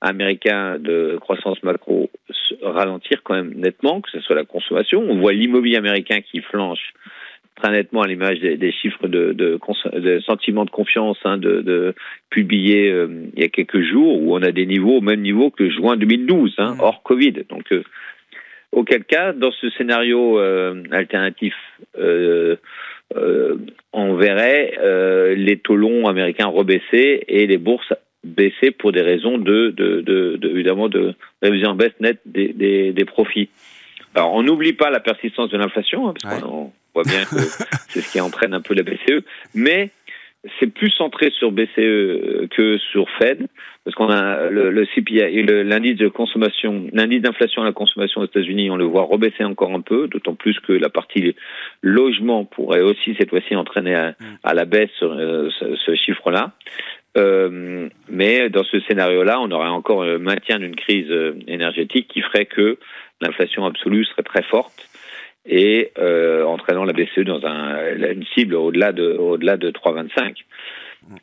américains 0.00 0.78
de 0.78 1.16
croissance 1.20 1.62
macro 1.62 2.10
ralentir 2.62 3.22
quand 3.22 3.34
même 3.34 3.54
nettement, 3.54 4.00
que 4.00 4.10
ce 4.10 4.20
soit 4.20 4.36
la 4.36 4.44
consommation. 4.44 5.00
On 5.00 5.18
voit 5.20 5.32
l'immobilier 5.32 5.76
américain 5.76 6.20
qui 6.20 6.40
flanche 6.40 6.92
très 7.56 7.70
nettement 7.70 8.02
à 8.02 8.06
l'image 8.06 8.40
des, 8.40 8.72
chiffres 8.72 9.06
de, 9.06 9.32
de, 9.32 9.58
de, 9.98 10.20
sentiment 10.20 10.64
de 10.64 10.70
confiance 10.70 11.18
hein, 11.24 11.36
de, 11.36 11.60
de 11.60 11.94
publiés 12.30 12.90
euh, 12.90 13.26
il 13.34 13.42
y 13.42 13.44
a 13.44 13.48
quelques 13.48 13.82
jours, 13.82 14.20
où 14.22 14.34
on 14.34 14.42
a 14.42 14.52
des 14.52 14.66
niveaux 14.66 14.98
au 14.98 15.00
même 15.00 15.20
niveau 15.20 15.50
que 15.50 15.68
juin 15.68 15.96
2012, 15.96 16.54
hein, 16.58 16.74
mmh. 16.74 16.80
hors 16.80 17.02
Covid. 17.02 17.44
Donc, 17.48 17.70
euh, 17.72 17.82
auquel 18.72 19.04
cas, 19.04 19.32
dans 19.32 19.50
ce 19.52 19.68
scénario 19.70 20.38
euh, 20.38 20.82
alternatif, 20.92 21.54
on 23.92 24.14
verrait 24.14 25.34
les 25.36 25.58
taux 25.58 25.76
longs 25.76 26.06
américains 26.06 26.46
rebaisser 26.46 27.24
et 27.26 27.46
les 27.46 27.58
bourses 27.58 27.92
baisser 28.22 28.70
pour 28.70 28.92
des 28.92 29.00
raisons 29.00 29.38
de, 29.38 29.70
de, 29.70 30.02
de, 30.02 30.36
de 30.36 30.48
évidemment 30.50 30.88
de 30.88 31.14
révision 31.42 31.70
en 31.70 31.74
baisse 31.74 31.98
nette 32.00 32.20
des, 32.26 32.52
des, 32.52 32.92
des 32.92 33.04
profits. 33.04 33.48
Alors, 34.14 34.34
on 34.34 34.42
n'oublie 34.42 34.72
pas 34.72 34.90
la 34.90 35.00
persistance 35.00 35.50
de 35.50 35.56
l'inflation, 35.56 36.08
hein, 36.08 36.14
parce 36.20 36.42
qu'on 36.42 36.72
voit 37.02 37.10
bien 37.10 37.24
que 37.24 37.36
c'est 37.88 38.00
ce 38.00 38.12
qui 38.12 38.20
entraîne 38.20 38.54
un 38.54 38.60
peu 38.60 38.74
la 38.74 38.82
BCE, 38.82 39.24
mais 39.54 39.90
c'est 40.58 40.72
plus 40.72 40.90
centré 40.90 41.30
sur 41.30 41.52
BCE 41.52 42.48
que 42.50 42.78
sur 42.78 43.06
Fed, 43.18 43.46
parce 43.84 43.94
qu'on 43.94 44.08
a 44.08 44.48
le, 44.48 44.70
le 44.70 44.86
CPI, 44.86 45.42
l'indice 45.64 45.96
de 45.96 46.08
consommation, 46.08 46.88
l'indice 46.92 47.20
d'inflation 47.20 47.62
à 47.62 47.66
la 47.66 47.72
consommation 47.72 48.22
aux 48.22 48.24
États-Unis, 48.24 48.70
on 48.70 48.76
le 48.76 48.84
voit 48.84 49.02
rebaisser 49.02 49.44
encore 49.44 49.74
un 49.74 49.82
peu, 49.82 50.08
d'autant 50.08 50.34
plus 50.34 50.58
que 50.60 50.72
la 50.72 50.88
partie 50.88 51.34
logement 51.82 52.44
pourrait 52.44 52.80
aussi 52.80 53.14
cette 53.18 53.30
fois-ci 53.30 53.54
entraîner 53.54 53.94
à, 53.94 54.10
mm. 54.18 54.54
la 54.54 54.64
baisse 54.64 54.90
euh, 55.02 55.50
ce, 55.58 55.76
ce 55.76 55.94
chiffre-là. 55.94 56.52
Euh, 57.16 57.88
mais 58.08 58.48
dans 58.50 58.64
ce 58.64 58.80
scénario-là, 58.80 59.40
on 59.40 59.50
aurait 59.50 59.68
encore 59.68 60.04
un 60.04 60.18
maintien 60.18 60.58
d'une 60.58 60.76
crise 60.76 61.10
euh, 61.10 61.34
énergétique 61.48 62.08
qui 62.08 62.20
ferait 62.20 62.46
que 62.46 62.78
l'inflation 63.20 63.64
absolue 63.66 64.04
serait 64.04 64.22
très 64.22 64.42
forte 64.42 64.88
et 65.46 65.92
euh, 65.98 66.44
entraînant 66.44 66.84
la 66.84 66.92
BCE 66.92 67.20
dans 67.20 67.44
un, 67.46 67.96
une 67.96 68.24
cible 68.34 68.54
au-delà 68.54 68.92
de, 68.92 69.16
au-delà 69.16 69.56
de 69.56 69.70
3,25. 69.70 70.34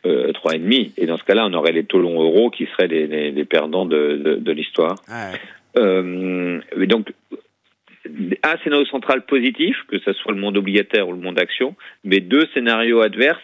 Euh, 0.05 0.31
3,5 0.31 0.91
et 0.97 1.05
dans 1.05 1.17
ce 1.17 1.23
cas-là 1.23 1.45
on 1.45 1.53
aurait 1.53 1.71
les 1.71 1.83
taux 1.83 1.99
longs 1.99 2.21
euros 2.21 2.49
qui 2.49 2.65
seraient 2.65 2.87
les, 2.87 3.31
les, 3.31 3.45
perdants 3.45 3.85
de, 3.85 4.19
de, 4.23 4.35
de 4.35 4.51
l'histoire. 4.51 4.95
Euh, 5.77 6.59
donc 6.87 7.13
un 8.43 8.57
scénario 8.63 8.85
central 8.85 9.25
positif 9.25 9.77
que 9.87 9.99
ce 9.99 10.13
soit 10.13 10.33
le 10.33 10.39
monde 10.39 10.57
obligataire 10.57 11.07
ou 11.07 11.11
le 11.11 11.19
monde 11.19 11.39
action 11.39 11.75
mais 12.03 12.19
deux 12.19 12.47
scénarios 12.53 13.01
adverses 13.01 13.39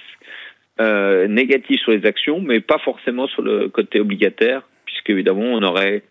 euh, 0.81 1.27
négatifs 1.27 1.81
sur 1.81 1.91
les 1.91 2.05
actions 2.05 2.41
mais 2.41 2.61
pas 2.61 2.79
forcément 2.79 3.27
sur 3.27 3.43
le 3.43 3.69
côté 3.69 3.99
obligataire 3.99 4.63
puisque 4.85 5.11
évidemment 5.11 5.43
on 5.43 5.61
aurait 5.61 6.01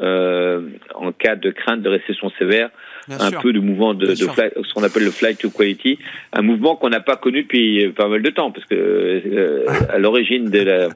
euh, 0.00 0.62
en 0.94 1.12
cas 1.12 1.36
de 1.36 1.50
crainte 1.50 1.82
de 1.82 1.88
récession 1.88 2.30
sévère, 2.38 2.70
un 3.08 3.30
peu 3.32 3.52
de 3.52 3.60
mouvement 3.60 3.94
de, 3.94 4.06
de 4.06 4.14
ce 4.14 4.74
qu'on 4.74 4.82
appelle 4.82 5.04
le 5.04 5.10
flight 5.10 5.38
to 5.38 5.50
quality, 5.50 5.98
un 6.32 6.42
mouvement 6.42 6.76
qu'on 6.76 6.88
n'a 6.88 7.00
pas 7.00 7.16
connu 7.16 7.42
depuis 7.42 7.92
pas 7.92 8.08
mal 8.08 8.22
de 8.22 8.30
temps, 8.30 8.50
parce 8.50 8.64
que 8.66 8.74
euh, 8.74 9.64
à 9.92 9.98
l'origine 9.98 10.50
de 10.50 10.60
la, 10.60 10.88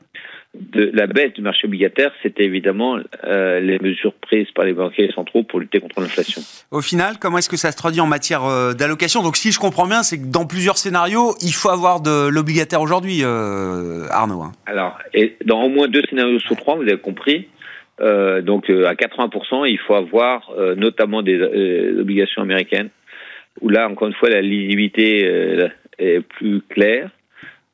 de 0.55 0.91
la 0.95 1.07
baisse 1.07 1.35
du 1.35 1.43
marché 1.43 1.67
obligataire, 1.67 2.11
c'était 2.23 2.45
évidemment 2.45 2.99
euh, 3.25 3.61
les 3.61 3.79
mesures 3.79 4.15
prises 4.15 4.51
par 4.55 4.65
les 4.65 4.73
banquiers 4.73 5.11
centraux 5.15 5.43
pour 5.43 5.61
lutter 5.61 5.81
contre 5.81 6.01
l'inflation. 6.01 6.41
Au 6.71 6.81
final, 6.81 7.17
comment 7.21 7.39
est-ce 7.39 7.51
que 7.51 7.59
ça 7.59 7.71
se 7.71 7.77
traduit 7.77 8.01
en 8.01 8.07
matière 8.07 8.45
euh, 8.45 8.73
d'allocation? 8.73 9.23
Donc, 9.23 9.37
si 9.37 9.53
je 9.53 9.59
comprends 9.59 9.87
bien, 9.87 10.03
c'est 10.03 10.19
que 10.19 10.27
dans 10.27 10.47
plusieurs 10.47 10.79
scénarios, 10.79 11.35
il 11.43 11.53
faut 11.53 11.69
avoir 11.69 12.01
de 12.01 12.29
l'obligataire 12.29 12.81
aujourd'hui, 12.81 13.21
euh, 13.23 14.07
Arnaud. 14.11 14.43
Hein. 14.43 14.53
Alors, 14.67 14.99
et 15.13 15.37
dans 15.45 15.63
au 15.63 15.69
moins 15.69 15.89
deux 15.89 16.03
scénarios 16.09 16.41
sur 16.41 16.57
trois, 16.57 16.77
vous 16.77 16.83
avez 16.83 16.99
compris, 16.99 17.49
euh, 18.01 18.43
donc 18.43 18.71
euh, 18.71 18.87
à 18.87 18.95
80%, 18.95 19.69
il 19.69 19.79
faut 19.79 19.95
avoir 19.95 20.51
euh, 20.57 20.75
notamment 20.75 21.23
des 21.23 21.41
obligations 21.99 22.43
américaines, 22.43 22.91
où 23.61 23.69
là, 23.69 23.89
encore 23.89 24.09
une 24.09 24.15
fois, 24.15 24.29
la 24.29 24.41
lisibilité 24.41 25.25
est 25.99 26.21
plus 26.21 26.61
claire. 26.69 27.11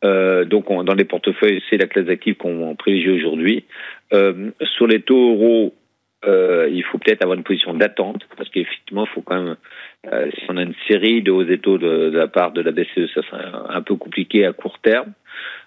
donc 0.02 0.66
dans 0.84 0.94
les 0.94 1.04
portefeuilles, 1.04 1.62
c'est 1.68 1.76
la 1.76 1.86
classe 1.86 2.06
d'actifs 2.06 2.38
qu'on 2.38 2.74
privilégie 2.74 3.10
aujourd'hui. 3.10 3.64
sur 4.10 4.86
les 4.86 5.02
taux 5.02 5.32
euros, 5.32 5.74
il 6.26 6.82
faut 6.84 6.96
peut-être 6.96 7.22
avoir 7.22 7.36
une 7.36 7.44
position 7.44 7.74
d'attente, 7.74 8.22
parce 8.38 8.48
qu'effectivement, 8.48 9.04
il 9.04 9.10
faut 9.14 9.20
quand 9.20 9.42
même, 9.42 9.56
si 10.38 10.44
on 10.48 10.56
a 10.56 10.62
une 10.62 10.74
série 10.88 11.20
de 11.20 11.30
hauts 11.30 11.46
et 11.46 11.58
taux 11.58 11.76
de, 11.76 12.08
de, 12.08 12.18
la 12.18 12.28
part 12.28 12.52
de 12.52 12.62
la 12.62 12.70
BCE, 12.70 13.12
ça 13.12 13.20
serait 13.22 13.44
un 13.68 13.82
peu 13.82 13.96
compliqué 13.96 14.46
à 14.46 14.54
court 14.54 14.78
terme 14.78 15.12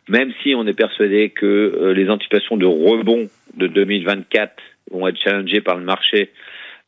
même 0.09 0.31
si 0.41 0.55
on 0.55 0.65
est 0.67 0.73
persuadé 0.73 1.29
que 1.29 1.45
euh, 1.45 1.93
les 1.93 2.09
anticipations 2.09 2.57
de 2.57 2.65
rebond 2.65 3.27
de 3.55 3.67
2024 3.67 4.53
vont 4.91 5.07
être 5.07 5.19
challengées 5.21 5.61
par 5.61 5.77
le 5.77 5.83
marché 5.83 6.31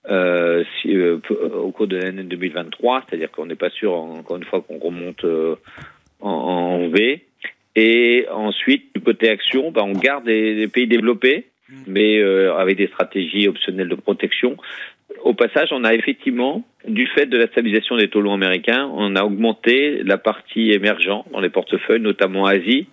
euh, 0.10 0.63
si, 0.81 0.96
euh, 0.96 1.19
au 1.29 1.72
cours 1.72 1.88
de 1.88 1.98
l'année 1.98 2.24
2023, 2.24 3.05
c'est-à-dire 3.08 3.31
qu'on 3.31 3.46
n'est 3.46 3.55
pas 3.55 3.69
sûr, 3.69 3.93
encore 3.93 4.38
une 4.38 4.46
fois, 4.46 4.62
qu'on 4.62 4.79
remonte 4.79 5.25
en, 6.22 6.29
en, 6.29 6.88
V. 6.89 7.25
Et 7.75 8.25
ensuite, 8.31 8.96
du 8.96 9.01
côté 9.01 9.29
action, 9.29 9.72
bah, 9.72 9.84
on 9.84 9.93
garde 9.93 10.25
des, 10.25 10.67
pays 10.67 10.88
développés, 10.88 11.48
mmh. 11.69 11.74
mais 11.88 12.22
avec 12.22 12.77
des 12.77 12.88
stratégies 12.88 13.48
optionnelles 13.48 13.89
de 13.89 13.96
protection. 13.96 14.58
Au 15.24 15.34
passage, 15.34 15.70
on 15.72 15.84
a 15.84 15.94
effectivement, 15.94 16.63
du 16.88 17.08
fait 17.08 17.25
de 17.25 17.38
la 17.38 17.48
stabilisation 17.48 17.98
des 17.98 18.10
taux 18.10 18.22
longs 18.22 18.36
américains, 18.36 18.89
on 18.94 19.16
a 19.16 19.24
augmenté 19.24 20.04
la 20.04 20.18
partie 20.18 20.72
émergente 20.72 21.25
dans 21.32 21.42
les 21.42 21.50
portefeuilles, 21.50 22.00
notamment 22.00 22.46
Asie, 22.46 22.88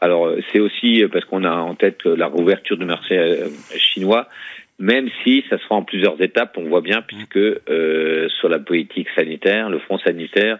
alors 0.00 0.32
c'est 0.52 0.60
aussi 0.60 1.04
parce 1.10 1.24
qu'on 1.24 1.44
a 1.44 1.54
en 1.54 1.74
tête 1.74 2.04
la 2.04 2.26
rouverture 2.26 2.76
du 2.76 2.84
marché 2.84 3.18
euh, 3.18 3.48
chinois, 3.76 4.28
même 4.78 5.08
si 5.24 5.44
ça 5.50 5.58
sera 5.58 5.74
en 5.74 5.82
plusieurs 5.82 6.20
étapes, 6.22 6.56
on 6.56 6.68
voit 6.68 6.82
bien, 6.82 7.02
puisque 7.02 7.36
euh, 7.36 8.28
sur 8.28 8.48
la 8.48 8.60
politique 8.60 9.08
sanitaire, 9.16 9.70
le 9.70 9.80
front 9.80 9.98
sanitaire, 9.98 10.58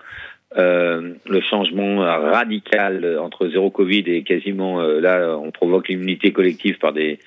euh, 0.56 1.12
le 1.28 1.40
changement 1.40 1.98
radical 1.98 3.18
entre 3.20 3.48
zéro 3.48 3.70
Covid 3.70 4.04
et 4.06 4.22
quasiment 4.24 4.82
là, 4.82 5.36
on 5.38 5.50
provoque 5.52 5.88
l'immunité 5.88 6.32
collective 6.32 6.78
par 6.78 6.92
des. 6.92 7.18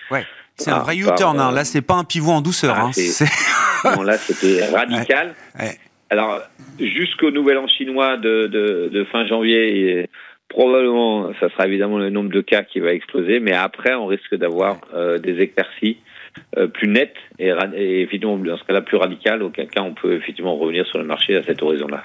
C'est 0.63 0.72
un 0.72 0.80
vrai 0.80 0.98
U-turn, 0.98 1.39
hein. 1.39 1.51
là 1.51 1.63
c'est 1.65 1.82
pas 1.82 1.96
un 1.96 2.03
pivot 2.03 2.32
en 2.32 2.41
douceur. 2.41 2.75
Ah, 2.77 2.89
hein. 2.89 3.96
non, 3.96 4.03
là 4.03 4.18
c'était 4.18 4.65
radical. 4.65 5.34
Ouais. 5.60 5.77
Alors 6.10 6.41
jusqu'au 6.80 7.32
nouvel 7.32 7.58
an 7.58 7.68
chinois 7.68 8.18
de, 8.18 8.48
de, 8.48 8.89
de 8.91 9.03
fin 9.06 9.25
janvier, 9.25 10.00
et 10.00 10.10
Probablement, 10.51 11.32
ça 11.39 11.50
sera 11.50 11.65
évidemment 11.65 11.98
le 11.98 12.10
nombre 12.10 12.30
de 12.30 12.41
cas 12.41 12.63
qui 12.63 12.82
va 12.82 12.91
exploser, 12.91 13.39
mais 13.39 13.53
après, 13.53 13.94
on 13.94 14.06
risque 14.06 14.36
d'avoir 14.36 14.82
euh, 14.94 15.18
des 15.18 15.39
éclaircies 15.39 15.98
euh, 16.58 16.68
plus 16.68 16.89
nettes 16.89 17.15
et, 17.39 17.53
et, 17.74 18.01
évidemment, 18.01 18.36
dans 18.38 18.58
ce 18.58 18.63
cas-là, 18.65 18.82
plus 18.82 18.98
radicales, 18.98 19.44
auquel 19.44 19.68
cas 19.68 19.82
on 19.82 19.94
peut 19.94 20.13
effectivement 20.13 20.58
revenir 20.58 20.86
sur 20.88 20.98
le 20.98 21.06
marché 21.06 21.38
à 21.38 21.44
cet 21.44 21.63
horizon-là. 21.63 22.03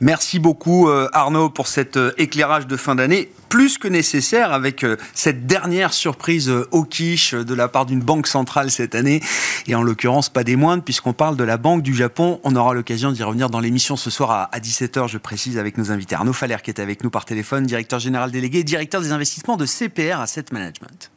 Merci 0.00 0.38
beaucoup 0.38 0.88
euh, 0.88 1.08
Arnaud 1.12 1.48
pour 1.48 1.68
cet 1.68 1.96
euh, 1.96 2.12
éclairage 2.18 2.66
de 2.66 2.76
fin 2.76 2.94
d'année 2.94 3.30
plus 3.48 3.78
que 3.78 3.88
nécessaire 3.88 4.52
avec 4.52 4.84
euh, 4.84 4.96
cette 5.14 5.46
dernière 5.46 5.94
surprise 5.94 6.52
au 6.70 6.84
quiche 6.84 7.32
de 7.32 7.54
la 7.54 7.68
part 7.68 7.86
d'une 7.86 8.00
banque 8.00 8.26
centrale 8.26 8.70
cette 8.70 8.94
année 8.94 9.22
et 9.66 9.74
en 9.74 9.82
l'occurrence 9.82 10.28
pas 10.28 10.44
des 10.44 10.56
moindres 10.56 10.82
puisqu'on 10.82 11.14
parle 11.14 11.36
de 11.36 11.44
la 11.44 11.56
Banque 11.56 11.82
du 11.82 11.94
Japon. 11.94 12.40
On 12.44 12.54
aura 12.56 12.74
l'occasion 12.74 13.10
d'y 13.10 13.22
revenir 13.22 13.48
dans 13.48 13.60
l'émission 13.60 13.96
ce 13.96 14.10
soir 14.10 14.50
à 14.52 14.58
17h, 14.58 15.08
je 15.08 15.18
précise, 15.18 15.56
avec 15.56 15.78
nos 15.78 15.90
invités. 15.90 16.14
Arnaud 16.14 16.34
Faller 16.34 16.56
qui 16.62 16.70
est 16.70 16.80
avec 16.80 17.02
nous 17.02 17.10
par 17.10 17.24
téléphone, 17.24 17.64
directeur 17.64 17.98
général 17.98 18.30
délégué 18.30 18.58
et 18.58 18.64
directeur 18.64 19.00
des 19.00 19.12
investissements 19.12 19.56
de 19.56 19.64
CPR 19.64 20.20
Asset 20.20 20.44
Management. 20.52 21.10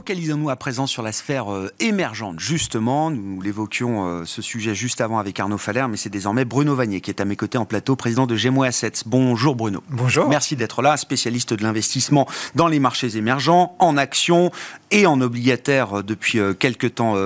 Focalisons-nous 0.00 0.48
à 0.48 0.56
présent 0.56 0.86
sur 0.86 1.02
la 1.02 1.12
sphère 1.12 1.52
euh, 1.52 1.68
émergente. 1.78 2.40
Justement, 2.40 3.10
nous 3.10 3.42
l'évoquions 3.42 4.06
euh, 4.06 4.24
ce 4.24 4.40
sujet 4.40 4.74
juste 4.74 5.02
avant 5.02 5.18
avec 5.18 5.38
Arnaud 5.38 5.58
Faller, 5.58 5.84
mais 5.90 5.98
c'est 5.98 6.08
désormais 6.08 6.46
Bruno 6.46 6.74
Vanier 6.74 7.02
qui 7.02 7.10
est 7.10 7.20
à 7.20 7.26
mes 7.26 7.36
côtés 7.36 7.58
en 7.58 7.66
plateau, 7.66 7.96
président 7.96 8.26
de 8.26 8.34
Gemo 8.34 8.62
Assets. 8.62 9.04
Bonjour 9.04 9.56
Bruno. 9.56 9.82
Bonjour. 9.90 10.26
Merci 10.30 10.56
d'être 10.56 10.80
là, 10.80 10.96
spécialiste 10.96 11.52
de 11.52 11.62
l'investissement 11.62 12.26
dans 12.54 12.66
les 12.66 12.80
marchés 12.80 13.18
émergents, 13.18 13.76
en 13.78 13.98
actions 13.98 14.50
et 14.90 15.04
en 15.04 15.20
obligataire 15.20 15.98
euh, 15.98 16.02
depuis 16.02 16.40
quelques 16.58 16.94
temps 16.94 17.16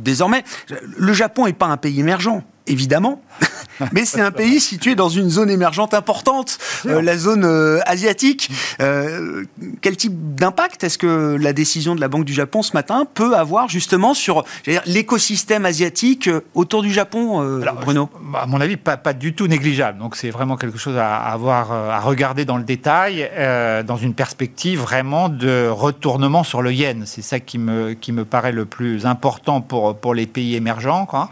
désormais. 0.00 0.42
Le 0.96 1.12
Japon 1.12 1.46
n'est 1.46 1.52
pas 1.52 1.66
un 1.66 1.76
pays 1.76 2.00
émergent 2.00 2.42
évidemment, 2.68 3.20
mais 3.92 4.04
c'est 4.04 4.20
un 4.20 4.30
pays 4.30 4.60
situé 4.60 4.94
dans 4.94 5.08
une 5.08 5.28
zone 5.28 5.50
émergente 5.50 5.94
importante, 5.94 6.58
euh, 6.86 7.02
la 7.02 7.16
zone 7.16 7.44
euh, 7.44 7.80
asiatique. 7.86 8.50
Euh, 8.80 9.44
quel 9.80 9.96
type 9.96 10.34
d'impact 10.34 10.84
est-ce 10.84 10.98
que 10.98 11.36
la 11.40 11.52
décision 11.52 11.94
de 11.94 12.00
la 12.00 12.08
Banque 12.08 12.24
du 12.24 12.32
Japon 12.32 12.62
ce 12.62 12.72
matin 12.72 13.06
peut 13.12 13.36
avoir 13.36 13.68
justement 13.68 14.14
sur 14.14 14.44
l'écosystème 14.86 15.66
asiatique 15.66 16.30
autour 16.54 16.82
du 16.82 16.92
Japon, 16.92 17.60
Bruno? 17.80 18.10
À 18.34 18.46
mon 18.46 18.60
avis, 18.60 18.76
pas, 18.76 18.96
pas, 18.96 19.12
du 19.12 19.34
tout 19.34 19.46
négligeable. 19.46 19.98
Donc 19.98 20.16
c'est 20.16 20.30
vraiment 20.30 20.56
quelque 20.56 20.78
chose 20.78 20.96
à, 20.96 21.16
avoir, 21.16 21.72
à 21.72 22.00
regarder 22.00 22.44
dans 22.44 22.56
le 22.56 22.64
détail, 22.64 23.30
dans 23.86 23.96
une 23.96 24.14
perspective 24.14 24.80
vraiment 24.80 25.28
de 25.28 25.68
retournement 25.68 26.44
sur 26.44 26.62
le 26.62 26.72
yen. 26.72 27.04
C'est 27.06 27.22
ça 27.22 27.40
qui 27.40 27.58
me, 27.58 27.94
qui 27.94 28.12
me 28.12 28.24
paraît 28.24 28.52
le 28.52 28.64
plus 28.64 29.06
important 29.06 29.60
pour, 29.60 29.96
pour 29.96 30.14
les 30.14 30.26
pays 30.26 30.54
émergents. 30.54 31.06
Quoi. 31.06 31.30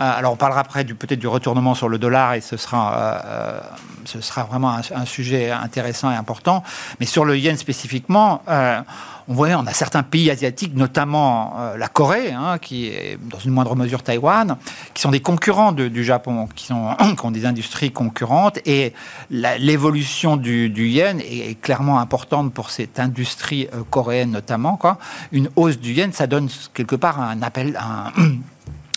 Euh, 0.00 0.18
alors 0.18 0.32
on 0.32 0.36
parlera 0.36 0.60
après 0.60 0.84
peut-être 0.84 1.18
du 1.18 1.26
retournement 1.26 1.74
sur 1.74 1.88
le 1.88 1.98
dollar 1.98 2.34
et 2.34 2.40
ce 2.40 2.56
sera, 2.56 2.94
euh, 2.94 3.20
euh, 3.24 3.60
ce 4.04 4.20
sera 4.20 4.44
vraiment 4.44 4.72
un, 4.94 5.04
sujet 5.04 5.50
intéressant 5.50 6.10
et 6.10 6.14
important. 6.14 6.62
Mais 7.00 7.06
sur 7.06 7.24
le 7.24 7.36
yen 7.36 7.56
spécifiquement, 7.56 8.42
on 8.46 9.34
voit, 9.34 9.48
on 9.50 9.66
a 9.66 9.72
certains 9.72 10.02
pays 10.02 10.30
asiatiques, 10.30 10.74
notamment 10.74 11.56
la 11.76 11.88
Corée, 11.88 12.32
hein, 12.32 12.58
qui 12.58 12.88
est 12.88 13.18
dans 13.20 13.38
une 13.38 13.50
moindre 13.50 13.74
mesure 13.74 14.02
Taïwan, 14.02 14.56
qui 14.94 15.02
sont 15.02 15.10
des 15.10 15.20
concurrents 15.20 15.72
du 15.72 16.04
Japon, 16.04 16.48
qui, 16.54 16.66
sont, 16.66 16.94
ont 17.22 17.30
des 17.30 17.46
industries 17.46 17.90
concurrentes. 17.90 18.58
Et 18.66 18.92
l'évolution 19.30 20.36
du, 20.36 20.88
yen 20.88 21.20
est, 21.20 21.60
clairement 21.60 22.00
importante 22.00 22.52
pour 22.52 22.70
cette 22.70 22.98
industrie 23.00 23.68
coréenne 23.90 24.30
notamment. 24.30 24.78
Une 25.32 25.48
hausse 25.56 25.78
du 25.78 25.92
yen, 25.92 26.12
ça 26.12 26.26
donne 26.26 26.48
quelque 26.74 26.96
part 26.96 27.20
un 27.20 27.42
appel, 27.42 27.78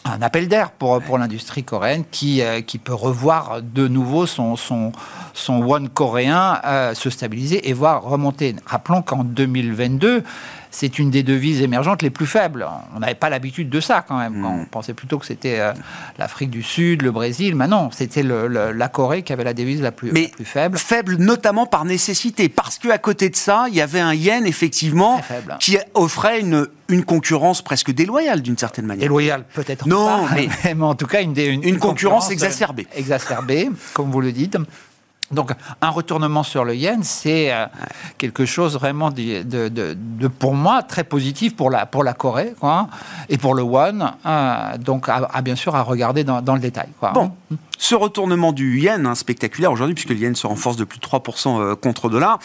un 0.05 0.22
appel 0.22 0.48
d'air 0.48 0.72
pour, 0.72 1.01
pour 1.01 1.17
l'industrie 1.17 1.63
coréenne 1.63 2.03
qui, 2.10 2.41
euh, 2.41 2.62
qui 2.62 2.77
peut 2.77 2.93
revoir 2.93 3.62
de 3.62 3.88
nouveau 3.88 4.25
son, 4.25 4.55
son, 4.55 4.91
son 5.34 5.62
won 5.62 5.88
coréen 5.88 6.60
euh, 6.65 6.93
se 6.93 7.10
stabiliser 7.10 7.70
et 7.70 7.74
voir 7.74 8.03
remonter. 8.03 8.55
Rappelons 8.65 9.01
qu'en 9.01 9.24
2022, 9.24 10.24
c'est 10.72 10.98
une 11.00 11.12
des 11.12 11.22
devises 11.22 11.62
émergentes 11.62 12.01
les 12.01 12.10
plus 12.10 12.25
faibles. 12.25 12.66
On 12.96 13.00
n'avait 13.00 13.13
pas 13.13 13.30
l'habitude 13.30 13.70
de 13.70 13.80
ça 13.80 14.04
quand 14.08 14.18
même. 14.18 14.44
on 14.44 14.63
mm. 14.63 14.66
pensait 14.68 14.94
plutôt 14.94 15.20
que 15.20 15.25
c'était 15.25 15.60
euh, 15.60 15.74
l'Afrique 16.18 16.50
du 16.50 16.63
Sud, 16.63 17.01
le 17.01 17.12
Brésil. 17.12 17.56
Mais 17.56 17.68
non, 17.68 17.92
c'était 17.92 18.24
la 18.24 18.88
Corée 18.88 19.22
qui 19.24 19.34
avait 19.34 19.44
la 19.44 19.54
devise 19.54 19.82
la 19.82 19.92
plus, 19.92 20.12
plus 20.12 20.46
faible. 20.46 20.78
Faible 20.78 21.16
notamment 21.18 21.66
par 21.66 21.86
nécessité, 21.86 22.50
parce 22.50 22.80
qu'à 22.80 22.98
côté 22.98 23.30
de 23.30 23.36
ça, 23.36 23.66
il 23.68 23.75
y 23.75 23.82
avait 23.82 24.00
un 24.00 24.13
yen 24.13 24.46
effectivement 24.46 25.22
qui 25.60 25.78
offrait 25.94 26.40
une, 26.40 26.68
une 26.88 27.04
concurrence 27.04 27.62
presque 27.62 27.92
déloyale 27.92 28.42
d'une 28.42 28.58
certaine 28.58 28.86
manière. 28.86 29.04
Déloyale 29.04 29.46
peut-être 29.54 29.88
non, 29.88 30.25
mais, 30.34 30.48
mais, 30.75 30.84
en 30.84 30.96
tout 30.96 31.08
cas 31.08 31.22
une, 31.22 31.38
une, 31.38 31.63
une 31.63 31.78
concurrence, 31.78 31.82
concurrence 31.82 32.32
exacerbée. 32.32 32.88
Exacerbée, 32.96 33.69
comme 33.93 34.10
vous 34.10 34.22
le 34.22 34.32
dites. 34.32 34.58
Donc 35.32 35.52
un 35.82 35.89
retournement 35.89 36.44
sur 36.44 36.65
le 36.65 36.76
yen, 36.76 37.04
c'est 37.04 37.54
euh, 37.54 37.65
quelque 38.17 38.46
chose 38.46 38.76
vraiment 38.76 39.12
de, 39.12 39.44
de, 39.44 40.28
pour 40.28 40.54
moi, 40.54 40.84
très 40.84 41.04
positif 41.04 41.56
pour 41.56 41.70
la, 41.70 41.86
pour 41.86 42.04
la 42.04 42.13
Corée 42.13 42.54
quoi, 42.60 42.88
et 43.30 43.38
pour 43.38 43.56
le 43.56 43.63
won. 43.63 44.00
Euh, 44.26 44.78
donc 44.78 45.08
à, 45.08 45.41
bien 45.41 45.56
sûr 45.56 45.76
à 45.76 45.84
regarder 45.84 46.24
dans, 46.24 46.41
dans 46.41 46.56
le 46.56 46.62
détail. 46.62 46.89
Quoi. 47.00 47.12
Bon. 47.12 47.32
Ce 47.78 47.96
retournement 47.96 48.52
du 48.52 48.80
yen, 48.80 49.08
hein, 49.08 49.15
spectaculaire 49.15 49.72
aujourd'hui, 49.72 49.96
puisque 49.96 50.12
le 50.12 50.17
yen 50.17 50.36
se 50.36 50.46
renforce 50.46 50.78
de 50.78 50.84
plus 50.84 51.00
de 51.00 51.06
3% 51.06 51.60
euh, 51.60 51.76
contre 51.76 52.10
dollar, 52.10 52.38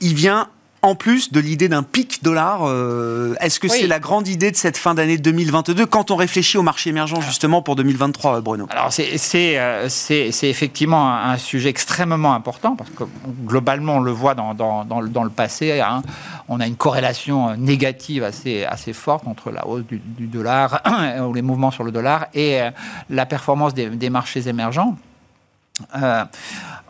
il 0.00 0.14
vient 0.14 0.48
en 0.82 0.94
plus 0.94 1.32
de 1.32 1.40
l'idée 1.40 1.68
d'un 1.68 1.82
pic 1.82 2.22
dollar. 2.22 2.60
Euh, 2.62 3.34
est-ce 3.40 3.60
que 3.60 3.68
c'est 3.68 3.86
la 3.86 3.98
grande 3.98 4.28
idée 4.28 4.50
de 4.50 4.56
cette 4.56 4.76
fin 4.76 4.94
d'année 4.94 5.18
2022 5.18 5.86
quand 5.86 6.10
on 6.10 6.16
réfléchit 6.16 6.58
au 6.58 6.62
marché 6.62 6.90
émergent 6.90 7.20
justement 7.20 7.62
pour 7.62 7.76
2023, 7.76 8.40
Bruno? 8.40 8.66
Alors 8.70 8.90
euh, 8.90 9.86
c'est 9.88 10.48
effectivement 10.48 11.14
un 11.14 11.36
sujet 11.38 11.68
extrêmement 11.68 12.34
important 12.34 12.76
parce 12.76 12.90
que 12.90 13.04
globalement 13.44 13.96
on 13.96 14.00
le 14.00 14.12
voit 14.12 14.34
dans, 14.34 14.54
dans, 14.54 14.84
dans, 14.84 15.24
le 15.24 15.30
passé. 15.30 15.80
Hein. 15.80 16.02
on 16.48 16.60
a 16.60 16.66
une 16.66 16.76
corrélation 16.76 17.56
négative 17.56 18.22
assez, 18.22 18.64
assez 18.64 18.92
forte 18.92 19.26
entre 19.26 19.50
la 19.50 19.66
hausse 19.66 19.84
du, 19.84 20.26
dollar 20.26 20.82
ou 21.28 21.32
les 21.32 21.42
mouvements 21.42 21.70
sur 21.70 21.84
le 21.84 21.90
dollar 21.90 22.26
et 22.34 22.60
euh, 22.60 22.70
la 23.10 23.26
performance 23.26 23.74
des, 23.74 23.88
des 23.90 24.10
marchés 24.10 24.48
émergents. 24.48 24.96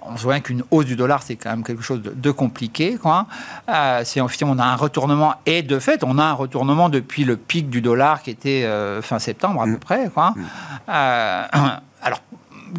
Euh, 0.06 0.12
on 0.12 0.16
se 0.16 0.22
voit 0.22 0.40
qu'une 0.40 0.62
hausse 0.70 0.86
du 0.86 0.96
dollar, 0.96 1.22
c'est 1.22 1.36
quand 1.36 1.50
même 1.50 1.64
quelque 1.64 1.82
chose 1.82 2.02
de, 2.02 2.30
compliqué. 2.30 2.96
Quoi. 2.96 3.26
Euh, 3.68 4.04
on 4.42 4.58
a 4.58 4.64
un 4.64 4.76
retournement, 4.76 5.34
et 5.46 5.62
de 5.62 5.78
fait, 5.78 6.04
on 6.04 6.18
a 6.18 6.24
un 6.24 6.32
retournement 6.32 6.88
depuis 6.88 7.24
le 7.24 7.36
pic 7.36 7.68
du 7.68 7.80
dollar 7.80 8.22
qui 8.22 8.30
était 8.30 8.64
euh, 8.64 9.02
fin 9.02 9.18
septembre 9.18 9.62
à 9.62 9.64
peu 9.64 9.72
mm. 9.72 9.78
près. 9.78 10.10
Quoi. 10.12 10.34
Mm. 10.36 10.42
alors, 12.02 12.22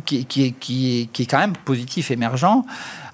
qui, 0.05 0.25
qui, 0.25 0.53
qui, 0.53 1.09
qui, 1.11 1.23
est 1.23 1.25
quand 1.25 1.39
même 1.39 1.55
positif, 1.55 2.11
émergent. 2.11 2.63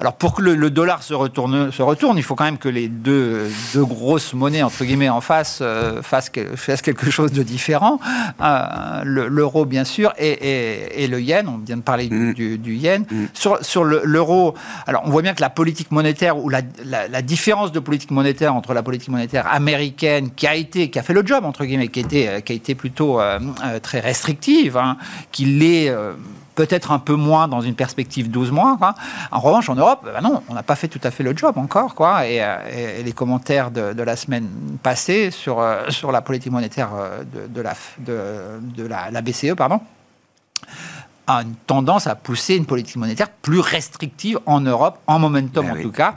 Alors 0.03 0.15
pour 0.15 0.33
que 0.33 0.41
le, 0.41 0.69
dollar 0.69 1.01
se 1.01 1.13
retourne, 1.13 1.71
se 1.71 1.81
retourne, 1.81 2.17
il 2.17 2.23
faut 2.23 2.35
quand 2.35 2.43
même 2.43 2.57
que 2.57 2.67
les 2.67 2.89
deux, 2.89 3.49
deux 3.73 3.85
grosses 3.85 4.33
monnaies 4.33 4.61
entre 4.61 4.83
guillemets 4.83 5.07
en 5.07 5.21
face 5.21 5.59
euh, 5.61 6.01
fassent, 6.01 6.29
fassent, 6.57 6.81
quelque 6.81 7.09
chose 7.09 7.31
de 7.31 7.41
différent. 7.41 8.01
Euh, 8.41 9.03
l'euro 9.05 9.63
bien 9.63 9.85
sûr 9.85 10.11
et, 10.17 11.05
et, 11.05 11.07
le 11.07 11.21
yen. 11.21 11.47
On 11.47 11.57
vient 11.59 11.77
de 11.77 11.83
parler 11.83 12.09
du, 12.09 12.59
mm. 12.61 12.69
yen. 12.69 13.05
Mm. 13.09 13.27
Sur, 13.33 13.63
sur 13.63 13.85
l'euro, 13.85 14.55
alors 14.87 15.03
on 15.05 15.09
voit 15.09 15.21
bien 15.21 15.33
que 15.33 15.41
la 15.41 15.49
politique 15.49 15.89
monétaire 15.89 16.37
ou 16.37 16.49
la, 16.49 16.59
la, 16.83 17.21
différence 17.21 17.71
de 17.71 17.79
politique 17.79 18.11
monétaire 18.11 18.53
entre 18.53 18.73
la 18.73 18.83
politique 18.83 19.07
monétaire 19.07 19.47
américaine 19.53 20.31
qui 20.31 20.47
a 20.47 20.55
été, 20.55 20.89
qui 20.89 20.99
a 20.99 21.03
fait 21.03 21.13
le 21.13 21.25
job 21.25 21.45
entre 21.45 21.63
guillemets, 21.63 21.87
qui, 21.87 22.01
était, 22.01 22.41
qui 22.41 22.51
a 22.51 22.55
été 22.55 22.75
plutôt 22.75 23.21
euh, 23.21 23.39
très 23.81 24.01
restrictive, 24.01 24.75
hein, 24.75 24.97
qui 25.31 25.45
l'est 25.45 25.95
peut-être 26.55 26.91
un 26.91 26.99
peu 26.99 27.15
moins 27.15 27.47
dans 27.47 27.61
une 27.61 27.75
perspective 27.75 28.29
12 28.29 28.51
mois. 28.51 28.77
En 29.31 29.39
revanche, 29.39 29.69
en 29.69 29.75
Europe, 29.75 29.92
ben 30.03 30.21
non, 30.21 30.43
on 30.49 30.53
n'a 30.53 30.63
pas 30.63 30.75
fait 30.75 30.87
tout 30.87 30.99
à 31.03 31.11
fait 31.11 31.23
le 31.23 31.35
job 31.35 31.57
encore. 31.57 31.95
Quoi. 31.95 32.27
Et, 32.27 32.41
euh, 32.41 33.03
les 33.03 33.11
commentaires 33.11 33.71
de, 33.71 34.01
la 34.01 34.15
semaine 34.15 34.47
passée 34.81 35.31
sur, 35.31 35.59
euh, 35.59 35.89
sur 35.89 36.11
la 36.11 36.21
politique 36.21 36.51
monétaire 36.51 36.89
euh, 36.93 37.23
de, 37.23 37.47
de 37.47 37.61
la, 37.61 37.73
de, 37.99 38.87
la, 38.87 39.11
la, 39.11 39.21
BCE, 39.21 39.55
pardon, 39.55 39.79
a 41.27 41.41
une 41.41 41.55
tendance 41.55 42.07
à 42.07 42.15
pousser 42.15 42.55
une 42.55 42.65
politique 42.65 42.97
monétaire 42.97 43.29
plus 43.29 43.59
restrictive 43.59 44.39
en 44.45 44.59
Europe, 44.59 44.99
en 45.07 45.19
momentum 45.19 45.69
en 45.69 45.81
tout 45.81 45.91
cas, 45.91 46.15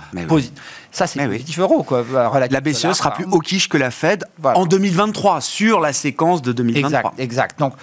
Ça, 0.97 1.07
c'est 1.07 1.23
positif 1.27 1.59
euro. 1.59 1.83
Quoi, 1.83 2.07
la 2.51 2.61
BCE 2.63 2.95
sera 2.95 3.11
plus 3.11 3.27
au 3.27 3.41
quiche 3.41 3.69
que 3.69 3.77
la 3.77 3.91
Fed 3.91 4.25
en 4.43 4.65
2023, 4.65 5.43
sur 5.43 5.79
la 5.79 5.93
séquence 5.93 6.41
de 6.41 6.53
2023. 6.53 6.89
Exact, 6.89 7.21
exact. 7.21 7.59
Donc, 7.59 7.75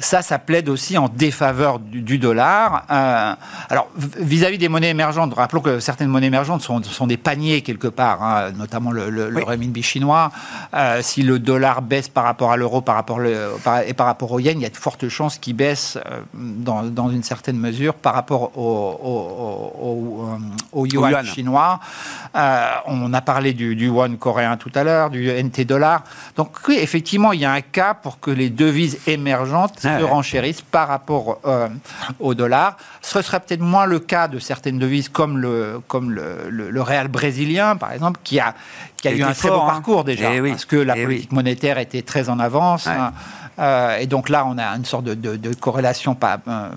ça, 0.00 0.22
ça 0.22 0.38
plaide 0.38 0.68
aussi 0.68 0.96
en 0.96 1.08
défaveur 1.08 1.78
du, 1.78 2.18
dollar. 2.18 2.84
Euh, 2.90 3.34
alors, 3.68 3.88
vis-à-vis 3.96 4.56
des 4.56 4.68
monnaies 4.68 4.90
émergentes, 4.90 5.34
rappelons 5.34 5.60
que 5.60 5.80
certaines 5.80 6.08
monnaies 6.08 6.28
émergentes 6.28 6.62
sont, 6.62 6.82
sont 6.82 7.06
des 7.06 7.16
paniers 7.16 7.62
quelque 7.62 7.88
part, 7.88 8.22
hein, 8.22 8.52
notamment 8.56 8.92
le, 8.92 9.10
le, 9.10 9.42
renminbi 9.42 9.82
chinois. 9.82 10.30
Euh, 10.74 11.00
si 11.02 11.22
le 11.22 11.38
dollar 11.38 11.82
baisse 11.82 12.08
par 12.08 12.24
rapport 12.24 12.52
à 12.52 12.56
l'euro 12.56 12.80
par 12.80 12.94
rapport 12.94 13.20
et 13.22 13.94
par 13.94 14.06
rapport 14.06 14.32
au 14.32 14.38
yen, 14.38 14.58
il 14.58 14.62
y 14.62 14.66
a 14.66 14.70
de 14.70 14.76
fortes 14.76 15.08
chances 15.08 15.38
qu'il 15.38 15.54
baisse 15.54 15.98
euh, 15.98 16.20
dans, 16.34 16.84
dans, 16.84 17.10
une 17.10 17.22
certaine 17.22 17.58
mesure 17.58 17.94
par 17.94 18.14
rapport 18.14 18.56
au, 18.56 20.28
au, 20.72 20.86
yuan, 20.86 21.24
chinois. 21.26 21.80
On 22.86 23.12
a 23.12 23.20
parlé 23.20 23.52
du, 23.52 23.76
du 23.76 23.88
won 23.88 24.16
coréen 24.16 24.56
tout 24.56 24.70
à 24.74 24.84
l'heure, 24.84 25.10
du 25.10 25.30
NT 25.30 25.64
dollar. 25.64 26.02
Donc 26.36 26.56
oui, 26.68 26.78
effectivement, 26.80 27.32
il 27.32 27.40
y 27.40 27.44
a 27.44 27.52
un 27.52 27.60
cas 27.60 27.94
pour 27.94 28.20
que 28.20 28.30
les 28.30 28.50
devises 28.50 28.98
émergentes 29.06 29.74
Ah 29.84 29.98
se 29.98 30.04
ouais. 30.04 30.10
renchérissent 30.10 30.62
par 30.62 30.88
rapport 30.88 31.38
euh, 31.44 31.68
au 32.18 32.34
dollar. 32.34 32.76
Ce 33.02 33.20
serait 33.22 33.40
peut-être 33.40 33.60
moins 33.60 33.86
le 33.86 33.98
cas 34.00 34.28
de 34.28 34.38
certaines 34.38 34.78
devises 34.78 35.08
comme 35.08 35.38
le, 35.38 35.80
comme 35.88 36.10
le, 36.10 36.48
le, 36.48 36.70
le 36.70 36.82
réal 36.82 37.08
brésilien, 37.08 37.76
par 37.76 37.92
exemple, 37.92 38.20
qui 38.24 38.40
a, 38.40 38.54
qui 38.96 39.08
a 39.08 39.12
Qui 39.12 39.18
eu 39.18 39.22
un 39.22 39.32
très 39.32 39.48
fort, 39.48 39.60
beau 39.60 39.66
hein. 39.66 39.72
parcours 39.74 40.04
déjà, 40.04 40.32
Eh 40.34 40.40
oui, 40.40 40.50
parce 40.50 40.64
que 40.64 40.76
la 40.76 40.96
eh 40.96 41.00
oui. 41.00 41.04
politique 41.06 41.32
monétaire 41.32 41.78
était 41.78 42.02
très 42.02 42.28
en 42.28 42.38
avance. 42.38 42.86
Ouais. 42.86 42.92
hein. 42.92 43.12
Euh, 43.58 43.98
et 43.98 44.06
donc 44.06 44.30
là, 44.30 44.46
on 44.46 44.56
a 44.56 44.64
une 44.76 44.86
sorte 44.86 45.04
de, 45.04 45.12
de- 45.14 45.36
de 45.36 45.52
corrélation 45.54 46.14
pas, 46.14 46.38
euh, 46.48 46.68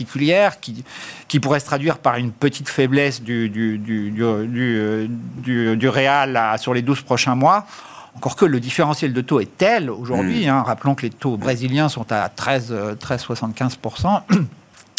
particulière 0.00 0.60
qui, 0.60 0.84
qui 1.26 1.40
pourrait 1.40 1.58
se 1.60 1.64
traduire 1.64 1.96
par 1.98 2.16
une 2.16 2.30
petite 2.30 2.68
faiblesse 2.68 3.22
du, 3.22 3.48
du, 3.48 3.78
du, 3.78 4.10
du, 4.10 4.46
du, 4.46 5.08
du- 5.42 5.76
du 5.76 5.88
réal 5.88 6.36
à- 6.36 6.58
sur 6.58 6.74
les 6.74 6.82
12 6.82 7.00
prochains 7.00 7.34
mois. 7.34 7.66
Encore 8.14 8.36
que 8.36 8.44
le 8.44 8.60
différentiel 8.60 9.12
de 9.14 9.20
taux 9.22 9.40
est 9.40 9.56
tel 9.56 9.88
aujourd'hui. 9.90 10.48
hein. 10.48 10.62
rappelons 10.66 10.94
que 10.94 11.02
les 11.02 11.10
taux 11.10 11.36
brésiliens 11.38 11.88
sont 11.88 12.10
à 12.12 12.28
13, 12.28 12.68
euh, 12.72 12.94
13,75%. 12.94 14.20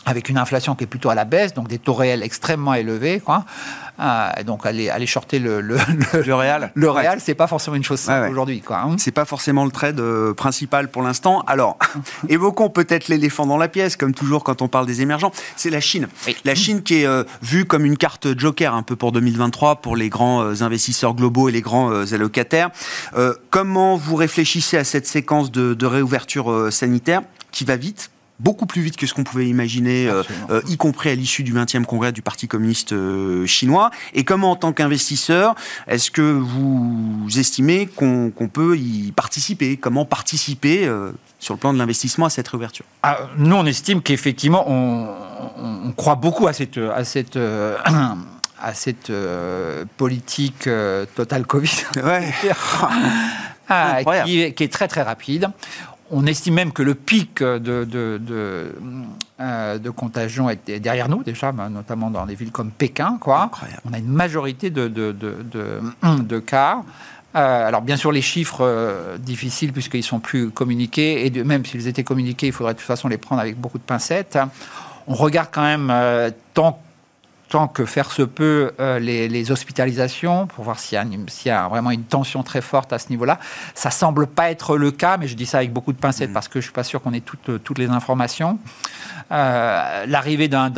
Avec 0.08 0.30
une 0.30 0.38
inflation 0.38 0.74
qui 0.74 0.86
est 0.86 0.88
plutôt 0.88 1.10
à 1.10 1.15
la 1.15 1.26
baisse, 1.26 1.54
donc 1.54 1.67
des 1.67 1.78
taux 1.80 1.93
réels 1.93 2.24
extrêmement 2.24 2.74
élevés. 2.74 3.20
Quoi. 3.20 3.43
Euh, 4.00 4.30
donc 4.46 4.65
aller, 4.65 4.89
aller 4.89 5.06
shorter 5.06 5.38
le, 5.39 5.60
le, 5.60 5.76
le, 6.13 6.22
Le 6.24 6.36
Real 6.36 6.72
le 6.76 6.89
Ouais. 6.89 7.02
réal, 7.02 7.20
c'est 7.20 7.36
pas 7.36 7.48
forcément 7.48 7.76
une 7.76 7.84
chose 7.84 8.00
simple 8.00 8.20
Ouais, 8.20 8.26
ouais. 8.28 8.32
aujourd'hui. 8.32 8.62
Quoi, 8.62 8.78
hein. 8.80 8.96
C'est 8.98 9.12
pas 9.12 9.26
forcément 9.26 9.65
le 9.65 9.72
trade 9.72 10.00
euh, 10.00 10.34
principal 10.34 10.89
pour 10.89 11.02
l'instant. 11.02 11.41
Alors, 11.48 11.78
évoquons 12.30 12.70
peut-être 12.70 13.10
l'éléphant 13.10 13.46
dans 13.46 13.58
la 13.58 13.67
pièce, 13.67 13.98
comme 13.98 14.13
toujours 14.13 14.43
quand 14.46 14.62
on 14.62 14.67
parle 14.70 14.86
des 14.86 15.02
émergents. 15.02 15.32
C'est 15.58 15.70
la 15.70 15.82
Chine. 15.82 16.08
Oui. 16.26 16.38
La 16.46 16.56
Chine 16.56 16.84
qui 16.84 17.02
est 17.02 17.06
euh, 17.06 17.24
vue 17.41 17.65
comme 17.65 17.84
une 17.86 17.98
carte 17.98 18.38
joker 18.39 18.74
un 18.74 18.84
peu 18.84 18.96
pour 18.96 19.12
2023 19.12 19.82
pour 19.82 19.96
les 19.98 20.08
grands 20.10 20.62
investisseurs 20.62 21.13
globaux 21.15 21.50
et 21.50 21.52
les 21.52 21.62
grands 21.62 21.91
allocataires. 22.13 22.70
Comment 23.50 23.98
vous 23.98 24.15
réfléchissez 24.15 24.78
à 24.78 24.84
cette 24.84 25.08
séquence 25.08 25.52
de, 25.52 25.74
de 25.74 25.86
réouverture 25.86 26.72
sanitaire 26.72 27.22
qui 27.52 27.65
va 27.65 27.76
vite 27.76 28.10
beaucoup 28.39 28.65
plus 28.65 28.82
vite 28.82 28.97
que 28.97 29.08
ce 29.08 29.13
qu'on 29.13 29.23
pouvait 29.23 29.47
imaginer, 29.47 30.08
euh, 30.08 30.23
euh, 30.50 30.62
y 30.67 30.78
compris 30.78 31.10
à 31.10 31.15
l'issue 31.15 31.43
du 31.43 31.54
20e 31.54 31.86
congrès 31.86 32.12
du 32.12 32.21
Parti 32.21 32.47
communiste 32.47 32.93
euh, 32.93 33.45
chinois. 33.45 33.91
Et 34.13 34.23
comment, 34.23 34.52
en 34.52 34.56
tant 34.56 34.73
qu'investisseur, 34.73 35.56
est-ce 35.88 36.12
que 36.12 36.21
vous 36.21 37.28
estimez 37.38 37.88
qu'on 37.88 38.32
peut 38.52 38.78
y 38.78 39.12
participer? 39.12 39.78
Comment 39.78 40.06
participer 40.06 40.89
sur 41.39 41.54
le 41.54 41.60
plan 41.60 41.73
de 41.73 41.78
l'investissement 41.78 42.26
à 42.26 42.30
cette 42.30 42.47
réouverture? 42.47 42.86
Ah, 43.04 43.19
nous, 43.38 43.56
on 43.56 43.65
estime 43.65 44.02
qu'effectivement, 44.02 44.65
on, 44.67 45.91
croit 45.95 46.15
beaucoup 46.15 46.47
à 46.47 46.54
cette, 46.54 46.78
à 46.78 47.04
cette, 47.04 47.38
à 48.62 48.73
cette 48.73 49.12
politique 49.97 50.69
totale 51.15 51.45
Covid. 51.45 51.69
Ouais. 52.04 52.34
Ah, 53.69 53.97
qui 54.23 54.39
est 54.41 54.71
très 54.71 54.88
très 54.88 55.02
rapide. 55.02 55.50
On 56.10 56.26
estime 56.26 56.54
même 56.54 56.72
que 56.72 56.84
le 56.84 56.96
pic 56.96 57.43
de, 57.43 57.58
de, 57.58 58.17
de, 58.17 58.72
euh, 59.41 59.78
de 59.78 59.89
contagion 59.89 60.50
est 60.50 60.80
derrière 60.80 61.10
nous 61.10 61.22
déjà, 61.24 61.52
ben, 61.52 61.70
notamment 61.70 62.10
dans 62.10 62.26
des 62.26 62.36
villes 62.36 62.52
comme 62.52 62.72
Pékin. 62.72 63.17
Quoi. 63.20 63.43
Incroyable. 63.43 63.82
On 63.89 63.93
a 63.93 63.98
une 63.98 64.08
majorité 64.08 64.70
de, 64.70 64.88
de, 64.88 65.12
de, 65.12 65.36
de- 65.52 66.22
de 66.24 66.39
cas. 66.39 66.84
Euh, 67.36 67.67
alors 67.67 67.82
bien 67.82 67.98
sûr 67.98 68.12
les 68.13 68.22
chiffres 68.22 68.62
euh, 68.65 69.17
difficiles 69.17 69.74
puisqu'ils 69.74 70.02
sont 70.04 70.20
plus 70.22 70.50
communiqués 70.50 71.26
et 71.26 71.30
de- 71.30 71.43
même 71.43 71.65
s'ils 71.65 71.88
étaient 71.88 72.06
communiqués, 72.06 72.48
il 72.48 72.54
faudrait 72.54 72.74
de 72.74 72.80
toute 72.80 72.88
façon 72.88 73.10
les 73.10 73.17
prendre 73.17 73.41
avec 73.41 73.60
beaucoup 73.60 73.78
de 73.78 73.84
pincettes. 73.84 74.39
On 75.08 75.13
regarde 75.13 75.50
quand 75.52 75.62
même 75.62 75.93
tant 76.54 76.80
tant 77.50 77.68
que 77.68 77.86
faire 77.86 78.12
se 78.12 78.22
peut 78.22 78.72
euh, 78.80 79.00
les, 79.00 79.28
les 79.28 79.52
hospitalisations 79.52 80.48
pour 80.48 80.64
voir 80.64 80.80
s'il 80.80 81.00
y, 81.00 81.48
y 81.48 81.50
a 81.50 81.68
vraiment 81.68 81.92
une 81.92 82.04
tension 82.04 82.44
très 82.44 82.62
forte 82.62 82.94
à 82.94 83.00
ce 83.00 83.10
niveau-là. 83.10 83.40
Ça 83.74 83.92
semble 83.92 84.28
pas 84.28 84.52
être 84.52 84.78
le 84.78 84.92
cas, 84.92 85.18
mais 85.18 85.28
je 85.28 85.36
dis 85.36 85.46
ça 85.46 85.60
avec 85.60 85.72
beaucoup 85.72 85.94
de 85.94 85.98
pincettes 85.98 86.34
parce 86.34 86.48
que 86.48 86.60
je 86.60 86.66
suis 86.66 86.74
pas 86.74 86.84
sûr 86.84 87.02
qu'on 87.02 87.14
ait 87.14 87.22
toutes, 87.22 87.64
toutes 87.64 87.78
les 87.78 87.90
informations. 87.90 88.60
Euh, 89.30 90.06
L'arrivée 90.08 90.48
d'un- 90.48 90.70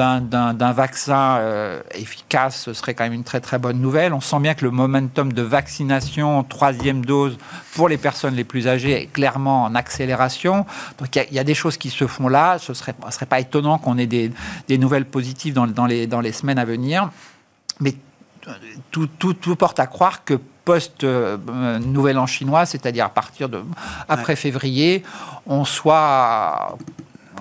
vaccin 0.73 1.37
euh, 1.37 1.81
efficace 1.93 2.63
ce 2.63 2.73
serait 2.73 2.95
quand 2.95 3.03
même 3.03 3.13
une 3.13 3.23
très 3.23 3.41
très 3.41 3.59
bonne 3.59 3.79
nouvelle. 3.79 4.11
On 4.13 4.21
sent 4.21 4.39
bien 4.39 4.55
que 4.55 4.65
le 4.65 4.71
momentum 4.71 5.31
de 5.33 5.41
vaccination, 5.43 6.43
troisième 6.43 7.05
dose 7.05 7.37
pour 7.75 7.87
les 7.89 7.97
personnes 7.97 8.33
les 8.33 8.43
plus 8.43 8.67
âgées 8.67 9.03
est 9.03 9.05
clairement 9.05 9.63
en 9.65 9.75
accélération. 9.75 10.65
Donc 10.97 11.15
il 11.15 11.19
y 11.19 11.21
a- 11.21 11.25
il 11.29 11.33
y, 11.35 11.39
a 11.39 11.43
des 11.43 11.53
choses 11.53 11.77
qui 11.77 11.89
se 11.91 12.07
font 12.07 12.27
là. 12.27 12.57
Ce 12.57 12.73
serait, 12.73 12.95
ce 13.05 13.11
serait 13.13 13.27
pas 13.27 13.39
étonnant 13.39 13.77
qu'on 13.77 13.97
ait 13.99 14.07
des, 14.07 14.31
des 14.67 14.77
nouvelles 14.79 15.05
positives 15.05 15.53
dans, 15.53 15.67
dans 15.67 15.85
les, 15.85 16.07
dans 16.07 16.21
les 16.21 16.31
semaines 16.31 16.59
à 16.59 16.65
venir. 16.65 17.11
Mais 17.79 17.93
euh, 18.47 18.51
tout, 18.89 19.05
tout, 19.19 19.33
tout 19.35 19.55
porte 19.55 19.79
à 19.79 19.85
croire 19.85 20.23
que 20.25 20.33
post 20.65 21.03
euh, 21.03 21.37
Nouvel 21.79 22.17
An 22.17 22.25
chinois, 22.25 22.65
c'est-à-dire 22.65 23.05
à 23.05 23.09
partir 23.09 23.47
de 23.49 23.61
après 24.07 24.35
février, 24.35 25.03
on 25.45 25.65
soit 25.65 26.77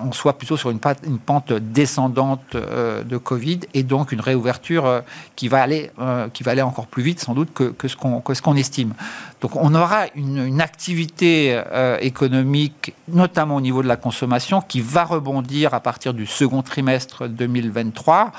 on 0.05 0.11
soit 0.11 0.37
plutôt 0.37 0.57
sur 0.57 0.69
une, 0.69 0.79
pente 0.79 1.53
descendante 1.53 2.55
euh, 2.55 3.03
de 3.03 3.17
Covid 3.17 3.59
et 3.73 3.83
donc 3.83 4.11
une 4.11 4.21
réouverture 4.21 4.85
euh, 4.85 5.01
qui 5.35 5.47
va 5.47 5.61
aller 5.61 5.91
euh, 5.99 6.27
qui 6.29 6.43
va 6.43 6.51
aller 6.51 6.61
encore 6.61 6.87
plus 6.87 7.03
vite 7.03 7.19
sans 7.19 7.33
doute 7.33 7.53
que, 7.53 7.65
que 7.65 7.87
ce 7.87 7.95
qu'on 7.95 8.21
que 8.21 8.33
ce 8.33 8.41
qu'on 8.41 8.55
estime. 8.55 8.93
Donc 9.41 9.55
on 9.55 9.73
aura 9.73 10.05
une, 10.15 10.45
une 10.45 10.61
activité 10.61 11.61
euh, 11.71 11.97
économique, 12.01 12.93
notamment 13.07 13.55
au 13.55 13.61
niveau 13.61 13.81
de 13.81 13.87
la 13.87 13.95
consommation, 13.95 14.61
qui 14.61 14.81
va 14.81 15.05
rebondir 15.05 15.73
à 15.73 15.79
partir 15.79 16.13
du 16.13 16.25
second 16.25 16.61
trimestre 16.61 17.27
2023 17.27 18.31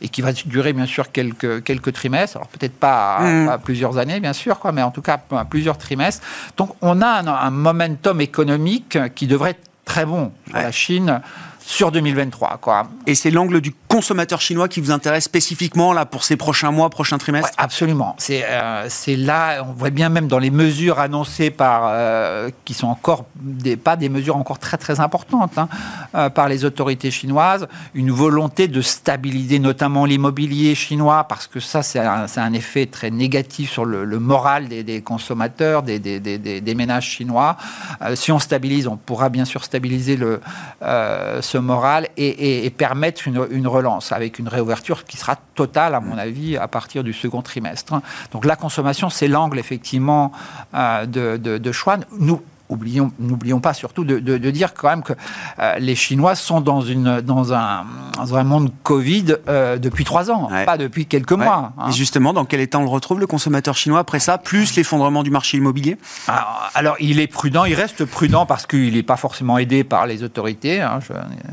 et 0.00 0.08
qui 0.08 0.20
va 0.20 0.32
durer 0.32 0.72
bien 0.72 0.86
sûr 0.86 1.12
quelques, 1.12 1.62
quelques 1.62 1.92
trimestres. 1.92 2.36
Alors 2.36 2.48
peut-être 2.48 2.74
pas, 2.74 3.18
Mm. 3.20 3.48
à 3.48 3.58
plusieurs 3.58 3.98
années, 3.98 4.20
bien 4.20 4.32
sûr, 4.32 4.58
quoi, 4.58 4.72
mais 4.72 4.82
en 4.82 4.90
tout 4.90 5.02
cas 5.02 5.18
plusieurs 5.48 5.78
trimestres. 5.78 6.24
Donc 6.56 6.70
on 6.80 7.00
a 7.00 7.06
un, 7.06 7.26
un 7.26 7.50
momentum 7.50 8.20
économique 8.20 8.98
qui 9.14 9.26
devrait 9.26 9.50
être 9.50 9.67
très 9.88 10.04
bon 10.04 10.30
pour 10.44 10.54
Ouais. 10.54 10.62
la 10.62 10.70
Chine 10.70 11.20
sur 11.58 11.90
2023. 11.90 12.58
Quoi. 12.60 12.88
Et 13.06 13.14
c'est 13.14 13.30
l'angle 13.30 13.60
du 13.60 13.72
consommateur 13.88 14.40
chinois 14.40 14.68
qui 14.68 14.80
vous 14.80 14.90
intéresse 14.90 15.24
spécifiquement 15.24 15.92
là 15.92 16.04
pour 16.04 16.22
ces 16.22 16.36
prochains 16.36 16.70
mois, 16.70 16.90
prochains 16.90 17.18
trimestres? 17.18 17.52
Absolument. 17.56 18.14
C'est 18.18 18.44
euh, 18.44 18.88
là, 19.16 19.64
on 19.66 19.72
voit 19.72 19.90
bien 19.90 20.10
même 20.10 20.28
dans 20.28 20.38
les 20.38 20.50
mesures 20.50 20.98
annoncées 20.98 21.50
par, 21.50 21.82
euh, 21.86 22.50
qui 22.64 22.74
sont 22.74 22.86
encore 22.86 23.24
des, 23.36 23.76
pas 23.76 23.96
des 23.96 24.08
mesures 24.08 24.36
encore 24.36 24.58
très 24.58 24.76
très 24.76 25.00
importantes 25.00 25.56
hein, 25.56 25.68
euh, 26.14 26.28
par 26.28 26.48
les 26.48 26.64
autorités 26.64 27.10
chinoises, 27.10 27.66
une 27.94 28.10
volonté 28.10 28.68
de 28.68 28.82
stabiliser 28.82 29.58
notamment 29.58 30.04
l'immobilier 30.04 30.74
chinois 30.74 31.24
parce 31.24 31.46
que 31.46 31.60
ça 31.60 31.82
c'est 31.82 31.98
un, 31.98 32.26
un 32.36 32.52
effet 32.52 32.86
très 32.86 33.10
négatif 33.10 33.70
sur 33.70 33.84
le, 33.84 34.18
moral 34.18 34.68
des, 34.68 34.82
des 34.82 35.00
consommateurs, 35.00 35.82
des, 35.82 35.98
des, 35.98 36.74
ménages 36.74 37.08
chinois. 37.08 37.56
Euh, 38.02 38.14
si 38.14 38.30
on 38.32 38.38
stabilise, 38.38 38.86
on 38.86 38.96
pourra 38.96 39.30
bien 39.30 39.44
sûr 39.44 39.64
stabiliser 39.64 40.16
le, 40.16 40.40
euh, 40.82 41.40
ce 41.40 41.58
moral 41.58 42.08
et 42.16 42.70
permettre 42.76 43.26
une, 43.26 43.46
une 43.50 43.66
relance 43.78 44.12
avec 44.12 44.38
une 44.38 44.48
réouverture 44.48 45.04
qui 45.04 45.16
sera 45.16 45.36
totale, 45.54 45.94
à 45.94 46.00
mon 46.00 46.16
avis, 46.18 46.56
à 46.56 46.68
partir 46.68 47.00
du 47.04 47.12
second 47.12 47.42
trimestre. 47.42 47.94
Donc 48.32 48.44
la 48.44 48.56
consommation, 48.56 49.08
c'est 49.10 49.28
l'angle 49.28 49.58
effectivement 49.58 50.32
euh, 50.74 51.06
de, 51.06 51.36
de, 51.36 51.58
de 51.58 51.72
choix. 51.72 51.96
Nous, 52.18 52.40
n'oublions 52.70 53.60
pas 53.60 53.74
surtout 53.74 54.04
de, 54.04 54.18
de- 54.18 54.38
de 54.38 54.50
dire 54.50 54.74
quand 54.74 54.88
même 54.88 55.02
que 55.02 55.12
euh, 55.58 55.78
les 55.78 55.94
Chinois 55.94 56.34
sont 56.34 56.60
dans, 56.60 56.80
une, 56.80 57.20
dans, 57.20 57.52
un, 57.54 57.84
dans 58.16 58.36
un 58.36 58.44
monde 58.44 58.70
Covid 58.82 59.36
euh, 59.48 59.78
depuis 59.78 60.04
trois 60.04 60.30
ans, 60.30 60.48
Ouais. 60.50 60.64
pas 60.64 60.76
depuis 60.76 61.06
quelques 61.06 61.32
Ouais. 61.32 61.44
mois. 61.44 61.72
hein. 61.78 61.86
Et 61.88 61.92
justement, 61.92 62.32
dans 62.32 62.44
quel 62.44 62.60
état 62.60 62.78
on 62.78 62.82
le 62.82 62.88
retrouve, 62.88 63.20
le 63.20 63.26
consommateur 63.26 63.76
chinois, 63.76 63.98
après 64.00 64.18
ça, 64.20 64.38
plus 64.38 64.74
l'effondrement 64.76 65.22
du 65.22 65.30
marché 65.30 65.56
immobilier? 65.56 65.96
Alors, 66.26 66.70
alors, 66.74 66.96
il 67.00 67.20
est 67.20 67.26
prudent, 67.26 67.64
il 67.64 67.74
reste 67.74 68.04
prudent 68.04 68.46
parce 68.46 68.66
qu'il 68.66 68.94
n'est 68.94 69.02
pas 69.02 69.16
forcément 69.16 69.58
aidé 69.58 69.84
par 69.84 70.06
les 70.06 70.22
autorités. 70.22 70.80
Hein, 70.80 71.00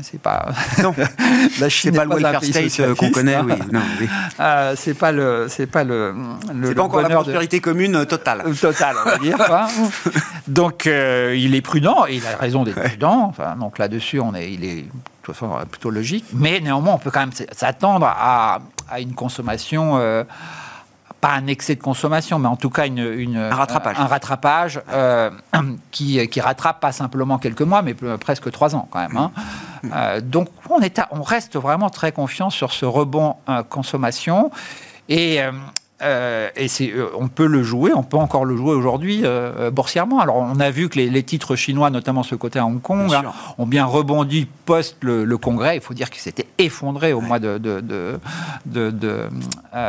c'est 0.02 0.20
pas 0.20 0.46
Non, 0.82 0.94
la 0.98 1.06
c'est 1.58 1.70
Chine 1.70 1.92
pas 1.96 2.04
n'est 2.06 2.14
le 2.16 2.20
welfare 2.22 2.44
state 2.44 2.80
euh, 2.80 2.94
qu'on 2.94 3.10
connaît. 3.10 3.34
hein. 3.36 3.46
Oui, 3.48 3.54
non, 3.72 3.80
oui. 4.00 4.08
Euh, 4.40 4.74
c'est 4.76 4.94
pas 4.94 5.12
le, 5.12 5.46
c'est 5.48 5.66
pas 5.66 5.82
le, 5.82 6.14
le, 6.54 6.74
pas 6.74 6.82
encore 6.82 7.00
la 7.00 7.08
de- 7.08 7.14
prospérité 7.14 7.60
commune 7.60 8.04
totale. 8.06 8.42
euh, 8.46 8.52
total, 8.54 8.96
on 9.04 9.08
va 9.10 9.16
dire. 9.18 9.36
quoi. 9.38 9.66
donc, 10.46 10.86
euh, 11.06 11.36
il 11.36 11.54
est 11.54 11.60
prudent, 11.62 12.06
et 12.08 12.16
il 12.16 12.26
a 12.26 12.36
raison 12.36 12.64
d'être 12.64 12.82
prudent. 12.82 13.26
Enfin, 13.28 13.56
donc 13.56 13.78
là-dessus, 13.78 14.20
on 14.20 14.34
est, 14.34 14.52
il 14.52 14.64
est 14.64 14.82
de 14.82 14.88
toute 15.22 15.34
façon 15.34 15.50
plutôt 15.70 15.90
logique. 15.90 16.24
Mais 16.32 16.60
néanmoins, 16.60 16.94
on 16.94 16.98
peut 16.98 17.10
quand 17.10 17.20
même 17.20 17.32
s'attendre 17.52 18.06
à, 18.06 18.58
à 18.90 19.00
une 19.00 19.14
consommation. 19.14 19.96
euh, 19.98 20.24
pas 21.18 21.32
un 21.32 21.46
excès 21.46 21.74
de 21.76 21.80
consommation, 21.82 22.38
mais 22.38 22.46
en 22.46 22.56
tout 22.56 22.68
cas 22.68 22.86
une, 22.86 22.98
une- 22.98 23.38
Un 23.38 23.54
rattrapage. 23.54 23.96
un 23.98 24.06
rattrapage 24.06 24.80
euh, 24.92 25.30
qui, 25.90 26.28
qui 26.28 26.40
rattrape 26.42 26.78
pas 26.78 26.92
simplement 26.92 27.38
quelques 27.38 27.62
mois, 27.62 27.80
mais 27.80 27.94
presque 28.20 28.50
trois 28.52 28.76
ans 28.76 28.86
quand 28.90 29.00
même. 29.00 29.16
hein. 29.16 29.30
Euh, 29.94 30.20
donc 30.20 30.48
on, 30.68 30.78
est 30.80 30.98
à- 30.98 31.08
on 31.12 31.22
reste 31.22 31.56
vraiment 31.56 31.88
très 31.88 32.12
confiant 32.12 32.50
sur 32.50 32.70
ce 32.70 32.84
rebond 32.84 33.36
euh, 33.48 33.62
consommation. 33.62 34.50
Et, 35.08 35.40
euh, 36.02 36.26
euh, 36.36 36.48
et 36.56 36.68
c'est, 36.68 36.90
euh, 36.90 37.08
on 37.18 37.28
peut 37.28 37.46
le 37.46 37.62
jouer, 37.62 37.92
on 37.94 38.02
peut 38.02 38.16
encore 38.16 38.44
le 38.44 38.56
jouer 38.56 38.74
aujourd'hui 38.74 39.22
euh, 39.24 39.70
boursièrement. 39.70 40.20
Alors 40.20 40.36
on 40.36 40.58
a 40.60 40.70
vu 40.70 40.88
que 40.88 40.98
les, 40.98 41.22
titres 41.22 41.56
chinois, 41.56 41.90
notamment 41.90 42.22
ce 42.22 42.34
côté 42.34 42.58
à 42.58 42.66
Hong 42.66 42.80
Kong, 42.80 43.12
hein, 43.12 43.24
ont 43.58 43.66
bien 43.66 43.84
rebondi 43.84 44.46
post 44.64 44.96
le, 45.00 45.36
congrès. 45.36 45.76
Il 45.76 45.82
faut 45.82 45.94
dire 45.94 46.10
qu'il 46.10 46.20
s'était 46.20 46.46
effondré 46.58 47.12
au 47.12 47.20
mois 47.20 47.38
de, 47.38 47.58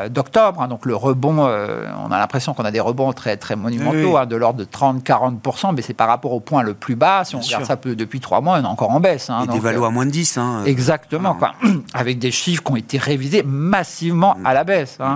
d'octobre. 0.10 0.62
Hein. 0.62 0.68
donc 0.68 0.86
le 0.86 0.96
rebond, 0.96 1.40
on 1.40 2.12
a 2.12 2.18
l'impression 2.18 2.54
qu'on 2.54 2.66
a 2.66 2.72
des 2.72 2.80
rebonds 2.80 3.14
très, 3.14 3.38
très 3.38 3.56
monumentaux, 3.56 4.18
hein, 4.18 4.26
de 4.26 4.36
l'ordre 4.36 4.60
de 4.60 4.66
30-40%, 4.66 5.74
mais 5.76 5.82
c'est 5.82 5.94
par 5.94 6.08
rapport 6.08 6.34
au 6.34 6.40
point 6.40 6.64
le 6.64 6.74
plus 6.74 6.96
bas. 6.96 7.24
Si 7.24 7.36
on 7.36 7.40
regarde 7.40 7.66
ça 7.66 7.76
depuis 7.76 8.20
trois 8.20 8.42
mois, 8.42 8.60
on 8.60 8.64
est 8.64 8.68
encore 8.68 8.92
en 8.92 9.00
baisse. 9.00 9.30
et 9.44 9.48
des 9.48 9.60
valos 9.60 9.86
à 9.86 9.90
moins 9.90 10.06
de 10.06 10.12
10. 10.12 10.40
Exactement, 10.66 11.36
quoi. 11.36 11.54
avec 11.94 12.20
des 12.20 12.32
chiffres 12.32 12.64
qui 12.64 12.72
ont 12.72 12.76
été 12.76 12.98
révisés 12.98 13.44
massivement 13.44 14.36
mm. 14.38 14.46
à 14.46 14.54
la 14.54 14.64
baisse. 14.64 14.98
Mm. 15.00 15.16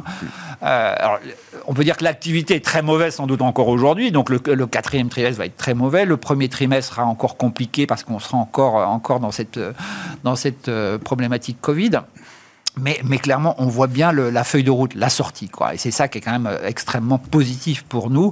Euh, 0.82 1.18
on 1.68 1.74
peut 1.74 1.84
dire 1.84 1.98
que 1.98 2.04
l'activité 2.04 2.56
est 2.56 2.66
très 2.66 2.82
mauvaise 2.82 3.16
sans 3.16 3.28
doute 3.28 3.42
encore 3.42 3.68
aujourd'hui. 3.68 4.12
Donc 4.12 4.30
le, 4.30 4.40
quatrième 4.40 5.10
trimestre 5.10 5.38
va 5.38 5.46
être 5.46 5.58
très 5.58 5.74
mauvais. 5.74 6.06
Le 6.06 6.18
premier 6.18 6.50
trimestre 6.50 6.94
sera 6.94 7.06
encore 7.06 7.38
compliqué 7.38 7.86
parce 7.86 8.04
qu'on 8.04 8.20
sera 8.20 8.38
encore, 8.38 8.76
encore 8.76 9.20
dans 9.20 9.32
cette, 9.32 9.60
dans 10.24 10.36
cette 10.36 10.70
euh, 10.70 10.98
problématique 10.98 11.58
Covid. 11.62 11.92
Mais, 12.78 13.18
clairement, 13.18 13.56
on 13.58 13.68
voit 13.68 13.88
bien 13.88 14.14
la 14.14 14.44
feuille 14.44 14.64
de 14.64 14.72
route, 14.72 14.96
la 14.96 15.10
sortie. 15.10 15.50
Quoi. 15.50 15.74
Et 15.74 15.78
c'est 15.78 15.92
ça 15.92 16.08
qui 16.08 16.20
est 16.20 16.22
quand 16.22 16.32
même 16.32 16.48
euh, 16.48 16.66
extrêmement 16.66 17.18
positif 17.18 17.84
pour 17.84 18.10
nous. 18.10 18.32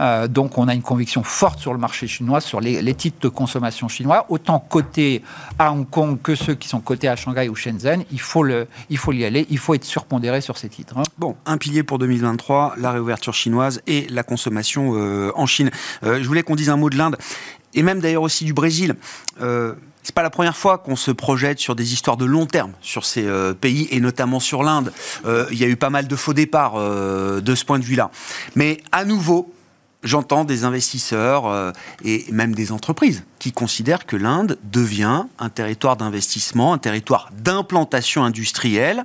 Euh, 0.00 0.26
donc, 0.26 0.58
on 0.58 0.66
a 0.66 0.74
une 0.74 0.82
conviction 0.82 1.22
forte 1.22 1.60
sur 1.60 1.72
le 1.72 1.78
marché 1.78 2.08
chinois, 2.08 2.40
sur 2.40 2.60
les, 2.60 2.94
titres 2.94 3.18
de 3.20 3.28
consommation 3.28 3.88
chinois, 3.88 4.26
autant 4.28 4.58
cotés 4.58 5.22
à 5.58 5.72
Hong 5.72 5.88
Kong 5.88 6.18
que 6.20 6.34
ceux 6.34 6.54
qui 6.54 6.68
sont 6.68 6.80
cotés 6.80 7.08
à 7.08 7.14
Shanghai 7.14 7.48
ou 7.48 7.54
Shenzhen. 7.54 8.04
Il 8.10 8.20
faut, 8.20 8.42
le, 8.42 8.66
il 8.90 8.98
faut 8.98 9.12
y 9.12 9.24
aller, 9.24 9.46
il 9.50 9.58
faut 9.58 9.74
être 9.74 9.84
surpondéré 9.84 10.40
sur 10.40 10.58
ces 10.58 10.68
titres. 10.68 10.98
Hein. 10.98 11.04
Bon, 11.18 11.36
un 11.46 11.56
pilier 11.56 11.84
pour 11.84 11.98
2023, 11.98 12.74
la 12.78 12.90
réouverture 12.90 13.34
chinoise 13.34 13.80
et 13.86 14.08
la 14.10 14.24
consommation 14.24 14.94
euh, 14.94 15.30
en 15.36 15.46
Chine. 15.46 15.70
je 16.02 16.26
voulais 16.26 16.42
qu'on 16.42 16.56
dise 16.56 16.70
un 16.70 16.76
mot 16.76 16.90
de 16.90 16.96
l'Inde 16.96 17.16
et 17.74 17.82
même 17.82 18.00
d'ailleurs 18.00 18.22
aussi 18.22 18.44
du 18.44 18.52
Brésil 18.52 18.96
c'est 20.06 20.14
pas 20.14 20.22
la 20.22 20.30
première 20.30 20.56
fois 20.56 20.78
qu'on 20.78 20.94
se 20.94 21.10
projette 21.10 21.58
sur 21.58 21.74
des 21.74 21.92
histoires 21.92 22.16
de 22.16 22.24
long 22.24 22.46
terme 22.46 22.70
sur 22.80 23.04
ces 23.04 23.26
euh, 23.26 23.54
pays 23.54 23.88
et 23.90 23.98
notamment 23.98 24.38
sur 24.38 24.62
l'Inde. 24.62 24.92
Euh, 25.24 25.46
il 25.50 25.58
y 25.58 25.64
a 25.64 25.66
eu 25.66 25.74
pas 25.74 25.90
mal 25.90 26.06
de 26.06 26.14
faux 26.14 26.32
départs 26.32 26.74
euh, 26.76 27.40
de 27.40 27.54
ce 27.56 27.64
point 27.64 27.80
de 27.80 27.84
vue-là. 27.84 28.12
Mais 28.54 28.78
à 28.92 29.04
nouveau, 29.04 29.52
j'entends 30.06 30.44
des 30.44 30.64
investisseurs 30.64 31.72
et 32.04 32.24
même 32.30 32.54
des 32.54 32.72
entreprises 32.72 33.24
qui 33.38 33.52
considèrent 33.52 34.06
que 34.06 34.16
l'Inde 34.16 34.58
devient 34.64 35.24
un 35.38 35.48
territoire 35.48 35.96
d'investissement, 35.96 36.72
un 36.72 36.78
territoire 36.78 37.30
d'implantation 37.36 38.24
industrielle 38.24 39.04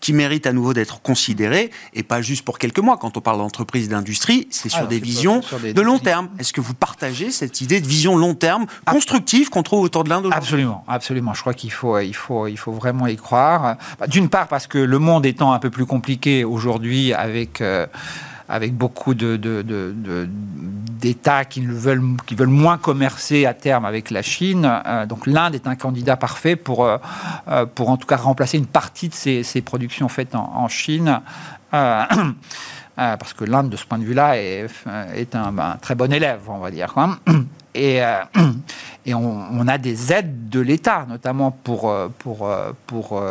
qui 0.00 0.12
mérite 0.12 0.46
à 0.46 0.52
nouveau 0.52 0.74
d'être 0.74 1.00
considéré, 1.00 1.70
et 1.94 2.02
pas 2.02 2.22
juste 2.22 2.44
pour 2.44 2.58
quelques 2.58 2.78
mois. 2.78 2.96
Quand 2.96 3.16
on 3.16 3.20
parle 3.20 3.38
d'entreprise 3.38 3.88
d'industrie, 3.88 4.46
c'est 4.50 4.68
sur 4.68 4.86
des 4.86 5.00
visions 5.00 5.40
de 5.62 5.80
long 5.80 5.98
terme. 5.98 6.28
Est-ce 6.38 6.52
que 6.52 6.60
vous 6.60 6.74
partagez 6.74 7.30
cette 7.30 7.60
idée 7.60 7.80
de 7.80 7.86
vision 7.86 8.16
long 8.16 8.34
terme 8.34 8.66
constructive 8.86 9.50
qu'on 9.50 9.62
trouve 9.62 9.80
autour 9.82 10.04
de 10.04 10.10
l'Inde 10.10 10.28
Absolument, 10.32 10.84
absolument. 10.88 11.34
Je 11.34 11.40
crois 11.40 11.54
qu'il 11.54 11.72
faut, 11.72 11.98
il 11.98 12.14
faut, 12.14 12.46
il 12.46 12.56
faut 12.56 12.72
vraiment 12.72 13.06
y 13.06 13.16
croire. 13.16 13.76
Bah, 13.98 14.06
d'une 14.06 14.28
part 14.28 14.48
parce 14.48 14.66
que 14.66 14.78
le 14.78 14.98
monde 14.98 15.26
étant 15.26 15.52
un 15.52 15.58
peu 15.58 15.70
plus 15.70 15.86
compliqué 15.86 16.44
aujourd'hui 16.44 17.12
avec... 17.12 17.60
Euh, 17.60 17.86
avec 18.48 18.74
beaucoup 18.74 19.14
d'États 19.14 21.44
qui, 21.44 21.64
veulent, 21.64 22.46
moins 22.46 22.78
commercer 22.78 23.46
à 23.46 23.54
terme 23.54 23.84
avec 23.84 24.10
la 24.10 24.22
Chine. 24.22 24.70
Euh, 24.86 25.06
donc 25.06 25.26
l'Inde 25.26 25.54
est 25.54 25.66
un 25.66 25.76
candidat 25.76 26.16
parfait 26.16 26.56
pour, 26.56 26.84
euh, 26.84 26.98
euh, 27.48 27.66
pour 27.66 27.88
en 27.88 27.96
tout 27.96 28.06
cas 28.06 28.16
remplacer 28.16 28.58
une 28.58 28.66
partie 28.66 29.08
de 29.08 29.14
ces, 29.14 29.62
productions 29.62 30.08
faites 30.08 30.34
en, 30.34 30.68
Chine. 30.68 31.20
parce 31.70 33.32
que 33.32 33.44
l'Inde, 33.44 33.70
de 33.70 33.76
ce 33.76 33.84
point 33.84 33.98
de 33.98 34.04
vue-là, 34.04 34.38
est, 34.38 34.66
est 35.16 35.34
un, 35.34 35.76
très 35.80 35.94
bon 35.94 36.12
élève, 36.12 36.40
on 36.48 36.58
va 36.58 36.70
dire. 36.70 36.94
Et, 37.74 38.00
et 39.06 39.14
on, 39.14 39.68
a 39.68 39.76
des 39.76 40.12
aides 40.12 40.48
de 40.48 40.60
l'État, 40.60 41.06
notamment 41.08 41.50
pour, 41.50 41.90
euh, 41.90 42.08
pour, 42.18 42.48
euh, 42.48 42.72
pour 42.86 43.22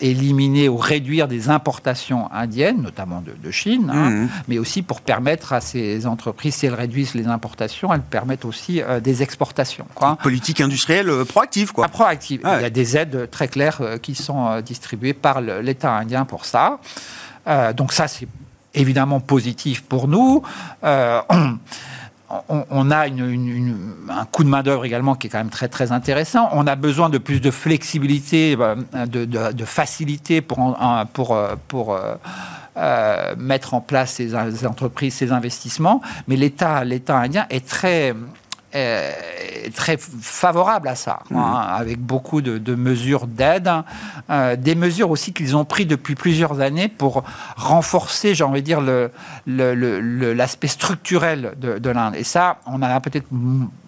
éliminer 0.00 0.68
ou 0.68 0.76
réduire 0.76 1.26
des 1.26 1.48
importations 1.48 2.30
indiennes, 2.32 2.82
notamment 2.82 3.22
de, 3.22 3.50
Chine, 3.50 3.90
hein, 3.92 4.10
mmh. 4.10 4.28
mais 4.48 4.58
aussi 4.58 4.82
pour 4.82 5.00
permettre 5.00 5.52
à 5.52 5.60
ces 5.60 6.06
entreprises, 6.06 6.56
si 6.56 6.66
elles 6.66 6.74
réduisent 6.74 7.14
les 7.14 7.26
importations, 7.26 7.92
elles 7.92 8.00
permettent 8.00 8.44
aussi 8.44 8.82
des 9.02 9.22
exportations. 9.22 9.86
Quoi. 9.94 10.16
politique 10.16 10.60
industrielle 10.60 11.10
proactive, 11.24 11.72
quoi. 11.72 11.86
Ah, 11.86 11.88
proactive. 11.88 12.40
Il 12.44 12.62
y 12.62 12.64
a 12.64 12.70
des 12.70 12.96
aides 12.96 13.28
très 13.30 13.48
claires 13.48 13.80
qui 14.02 14.14
sont 14.14 14.60
distribuées 14.60 15.14
par 15.14 15.40
l'État 15.40 15.92
indien 15.92 16.24
pour 16.24 16.44
ça. 16.44 16.78
donc 17.76 17.92
ça, 17.92 18.08
c'est 18.08 18.28
évidemment 18.74 19.20
positif 19.20 19.82
pour 19.82 20.08
nous. 20.08 20.42
On, 20.82 21.58
on, 22.48 22.90
a 22.90 23.06
un 23.06 24.24
coût 24.32 24.44
de 24.44 24.48
main-d'œuvre 24.48 24.84
également 24.84 25.14
qui 25.14 25.26
est 25.26 25.30
quand 25.30 25.38
même 25.38 25.50
très, 25.50 25.68
très 25.68 25.92
intéressant. 25.92 26.48
On 26.52 26.66
a 26.66 26.74
besoin 26.74 27.08
de 27.08 27.18
plus 27.18 27.40
de 27.40 27.50
flexibilité, 27.50 28.56
euh, 28.58 28.74
de, 29.06 29.64
facilité 29.64 30.40
pour, 30.40 30.76
pour 31.12 31.98
euh, 32.78 33.34
mettre 33.38 33.72
en 33.74 33.80
place 33.80 34.12
ces 34.12 34.34
entreprises, 34.66 35.14
ces 35.14 35.32
investissements. 35.32 36.02
Mais 36.28 36.36
l'État 36.36 36.82
indien 37.08 37.46
est 37.48 37.66
très 37.66 38.14
très 39.74 39.96
favorable 39.98 40.88
à 40.88 40.94
ça, 40.94 41.20
hein, 41.30 41.36
mmh. 41.36 41.54
avec 41.80 41.98
beaucoup 41.98 42.40
de, 42.40 42.74
mesures 42.74 43.26
d'aide, 43.26 43.70
euh, 44.30 44.56
des 44.56 44.74
mesures 44.74 45.10
aussi 45.10 45.32
qu'ils 45.32 45.56
ont 45.56 45.64
prises 45.64 45.86
depuis 45.86 46.14
plusieurs 46.14 46.60
années 46.60 46.88
pour 46.88 47.24
renforcer, 47.56 48.34
j'ai 48.34 48.44
envie 48.44 48.62
de 48.62 48.66
dire, 48.66 48.80
l'aspect 49.46 50.66
le, 50.66 50.70
structurel 50.70 51.54
de, 51.56 51.78
de 51.78 51.90
l'Inde. 51.90 52.14
Et 52.16 52.24
ça, 52.24 52.58
on 52.66 52.76
en 52.76 52.82
a 52.82 53.00
peut-être 53.00 53.26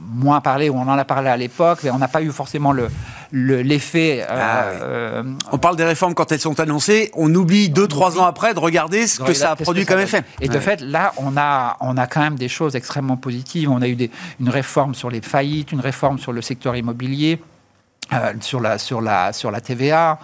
moins 0.08 0.40
parlé, 0.40 0.68
ou 0.68 0.76
on 0.76 0.82
en 0.82 0.98
a 0.98 1.04
parlé 1.04 1.28
à 1.28 1.36
l'époque, 1.36 1.80
mais 1.82 1.90
on 1.90 1.98
n'a 1.98 2.08
pas 2.08 2.22
eu 2.22 2.30
forcément 2.30 2.72
le, 2.72 2.88
l'effet. 3.32 4.22
Euh, 4.22 4.26
ah 4.30 4.62
euh, 4.82 5.22
on 5.52 5.58
parle 5.58 5.76
des 5.76 5.84
réformes 5.84 6.14
quand 6.14 6.32
elles 6.32 6.40
sont 6.40 6.58
annoncées, 6.60 7.10
on 7.14 7.34
oublie 7.34 7.68
deux, 7.68 7.86
trois 7.86 8.18
ans 8.18 8.24
après 8.24 8.54
de 8.54 8.58
regarder 8.58 9.06
ce 9.06 9.22
que 9.22 9.32
ça 9.32 9.52
a 9.52 9.56
produit 9.56 9.84
comme 9.84 10.00
effet. 10.00 10.22
Et 10.40 10.48
de 10.48 10.58
fait, 10.58 10.80
là, 10.80 11.12
on 11.18 11.36
a, 11.36 11.76
on 11.80 11.96
a 11.96 12.06
quand 12.06 12.20
même 12.20 12.36
des 12.36 12.48
choses 12.48 12.76
extrêmement 12.76 13.16
positives. 13.16 13.70
On 13.70 13.82
a 13.82 13.88
eu 13.88 13.96
des, 13.96 14.10
une 14.40 14.48
réforme 14.48 14.94
sur 14.94 15.10
les 15.10 15.20
faillites, 15.20 15.72
une 15.72 15.80
réforme 15.80 16.18
sur 16.18 16.32
le 16.32 16.42
secteur 16.42 16.76
immobilier. 16.76 17.40
Euh, 18.14 18.32
sur, 18.40 18.58
la, 18.60 18.78
sur, 18.78 19.02
la, 19.02 19.34
sur 19.34 19.50
la 19.50 19.60
TVA. 19.60 20.18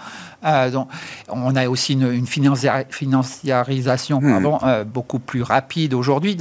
donc, 0.72 0.88
on 1.28 1.54
a 1.54 1.68
aussi 1.68 1.92
une, 1.92 2.26
financiarisation 2.26 4.22
hmm. 4.22 4.84
beaucoup 4.84 5.18
plus 5.18 5.42
rapide 5.42 5.92
aujourd'hui 5.92 6.38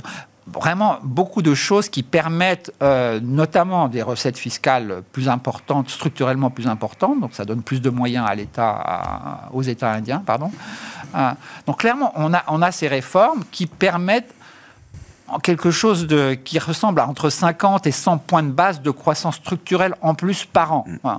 vraiment 0.48 0.98
beaucoup 1.04 1.42
de 1.42 1.54
choses 1.54 1.90
qui 1.90 2.04
permettent 2.04 2.72
euh, 2.82 3.20
notamment 3.22 3.88
des 3.88 4.02
recettes 4.02 4.38
fiscales 4.38 5.04
plus 5.12 5.30
importantes, 5.30 5.90
structurellement 5.90 6.50
plus 6.50 6.68
importantes, 6.68 7.20
donc 7.20 7.34
ça 7.34 7.46
donne 7.46 7.62
plus 7.62 7.82
de 7.82 7.90
moyens 7.90 8.26
à 8.28 8.36
l'État, 8.36 9.50
aux 9.54 9.62
États 9.62 9.92
indiens, 9.92 10.22
pardon. 10.26 10.52
Euh, 11.16 11.32
donc 11.66 11.80
clairement, 11.80 12.12
on 12.16 12.34
a, 12.34 12.44
on 12.48 12.62
a 12.62 12.72
ces 12.72 12.88
réformes 12.88 13.44
qui 13.52 13.68
permettent 13.68 14.34
quelque 15.42 15.72
chose 15.72 16.06
de, 16.08 16.34
qui 16.34 16.60
ressemble 16.60 17.00
à 17.00 17.08
entre 17.08 17.30
50 17.30 17.88
et 17.88 17.92
100 17.92 18.18
points 18.20 18.44
de 18.44 18.52
base 18.52 18.82
de 18.82 18.92
croissance 18.92 19.36
structurelle 19.36 19.96
en 20.02 20.16
plus 20.16 20.46
par 20.46 20.74
an. 20.74 20.86
Mm. 20.88 21.10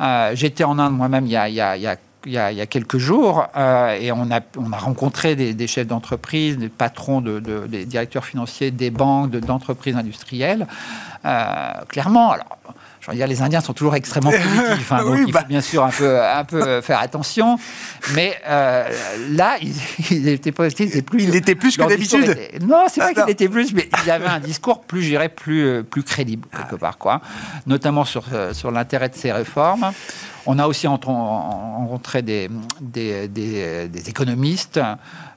Euh, 0.00 0.30
j'étais 0.34 0.64
en 0.64 0.78
Inde 0.78 0.94
moi-même 0.94 1.26
il, 1.26 1.30
il 1.30 1.32
y 1.32 1.60
a 1.60 1.76
il 1.76 1.82
y, 1.82 1.86
a, 1.86 1.96
quelques 2.22 2.98
jours 2.98 3.46
euh, 3.56 3.98
et 4.00 4.12
on 4.12 4.30
a, 4.30 4.40
on 4.56 4.72
a 4.72 4.76
rencontré 4.76 5.34
des, 5.36 5.66
chefs 5.66 5.86
d'entreprise, 5.86 6.58
des 6.58 6.68
patrons, 6.68 7.20
de, 7.20 7.40
des 7.40 7.84
directeurs 7.84 8.24
financiers, 8.24 8.70
des 8.70 8.90
banques, 8.90 9.30
d'entreprises 9.30 9.96
industrielles. 9.96 10.66
Euh, 11.24 11.72
clairement, 11.88 12.32
alors, 12.32 12.56
je 13.00 13.10
veux 13.10 13.16
dire, 13.16 13.26
les 13.26 13.42
Indiens 13.42 13.60
sont 13.60 13.72
toujours 13.72 13.94
extrêmement 13.94 14.30
positifs, 14.70 14.92
hein, 14.92 15.04
donc 15.04 15.18
il 15.18 15.26
faut 15.26 15.32
bah. 15.32 15.44
bien 15.48 15.60
sûr 15.60 15.84
un 15.84 15.90
peu, 15.90 16.22
un 16.22 16.44
peu 16.44 16.80
faire 16.80 17.00
attention. 17.00 17.58
Mais 18.14 18.36
euh, 18.48 18.88
là, 19.30 19.56
il, 20.10 20.28
était 20.28 20.52
plus. 20.52 21.24
Il 21.24 21.34
était 21.34 21.54
plus 21.54 21.76
que 21.76 21.88
d'habitude. 21.88 22.36
Non, 22.62 22.84
c'est 22.88 23.00
pas 23.00 23.14
qu'il 23.14 23.30
était 23.30 23.48
plus, 23.48 23.72
mais 23.74 23.88
il 24.02 24.08
y 24.08 24.10
avait 24.10 24.26
un 24.26 24.40
discours 24.40 24.82
plus, 24.82 25.02
j'irais, 25.02 25.28
plus, 25.28 25.82
plus 25.84 26.02
crédible 26.02 26.48
quelque 26.56 26.76
part, 26.76 26.98
quoi. 26.98 27.20
Notamment 27.66 28.04
sur, 28.04 28.24
sur 28.52 28.70
l'intérêt 28.70 29.08
de 29.08 29.16
ces 29.16 29.32
réformes. 29.32 29.92
On 30.46 30.58
a 30.58 30.66
aussi 30.66 30.86
rencontré 30.86 32.22
des, 32.22 32.48
économistes 34.06 34.80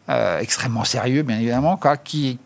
euh, 0.09 0.39
extrêmement 0.39 0.83
sérieux, 0.83 1.23
bien 1.23 1.37
évidemment, 1.37 1.77
quoi, 1.77 1.97
qui 1.97 2.37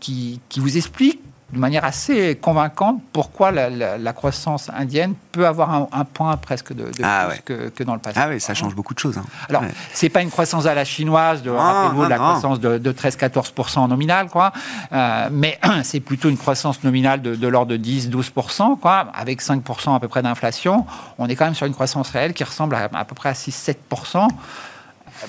vous 0.58 0.78
expliquent 0.78 1.29
de 1.54 1.60
manière 1.60 1.84
assez 1.84 2.36
convaincante 2.36 3.02
pourquoi 3.12 3.52
la, 3.52 4.14
croissance 4.14 4.70
indienne 4.76 5.14
peut 5.32 5.48
avoir 5.48 5.88
un, 5.92 6.06
point 6.06 6.36
presque 6.38 6.74
de, 6.74 6.92
ah 7.04 7.30
plus 7.30 7.72
que, 7.72 7.84
dans 7.84 7.94
le 7.94 8.00
passé. 8.00 8.20
Ah 8.22 8.28
oui, 8.30 8.40
ça 8.40 8.54
change 8.54 8.76
beaucoup 8.76 8.94
de 8.94 9.00
choses. 9.00 9.18
Hein. 9.18 9.26
Alors, 9.48 9.64
c'est 9.94 10.10
pas 10.10 10.22
une 10.22 10.30
croissance 10.30 10.66
à 10.66 10.74
la 10.74 10.86
chinoise, 10.86 11.42
de, 11.42 11.52
ah, 11.58 11.92
la 12.08 12.18
croissance 12.18 12.60
de, 12.60 12.92
13-14% 12.92 13.88
nominale, 13.88 14.28
quoi, 14.30 14.52
euh, 14.92 15.30
mais 15.32 15.60
c'est 15.84 16.00
plutôt 16.00 16.30
une 16.30 16.38
croissance 16.38 16.84
nominale 16.84 17.22
de, 17.22 17.48
l'ordre 17.48 17.78
de 17.78 17.78
10-12%, 17.78 18.80
quoi, 18.80 19.08
avec 19.14 19.42
5% 19.42 19.96
à 19.96 20.00
peu 20.00 20.08
près 20.08 20.22
d'inflation. 20.22 20.86
On 21.18 21.28
est 21.28 21.36
quand 21.36 21.46
même 21.46 21.56
sur 21.56 21.66
une 21.66 21.74
croissance 21.74 22.10
réelle 22.10 22.34
qui 22.34 22.44
ressemble 22.44 22.76
à, 22.76 22.90
à 22.94 23.06
peu 23.06 23.16
près 23.16 23.30
à 23.30 23.34
6-7% 23.34 24.28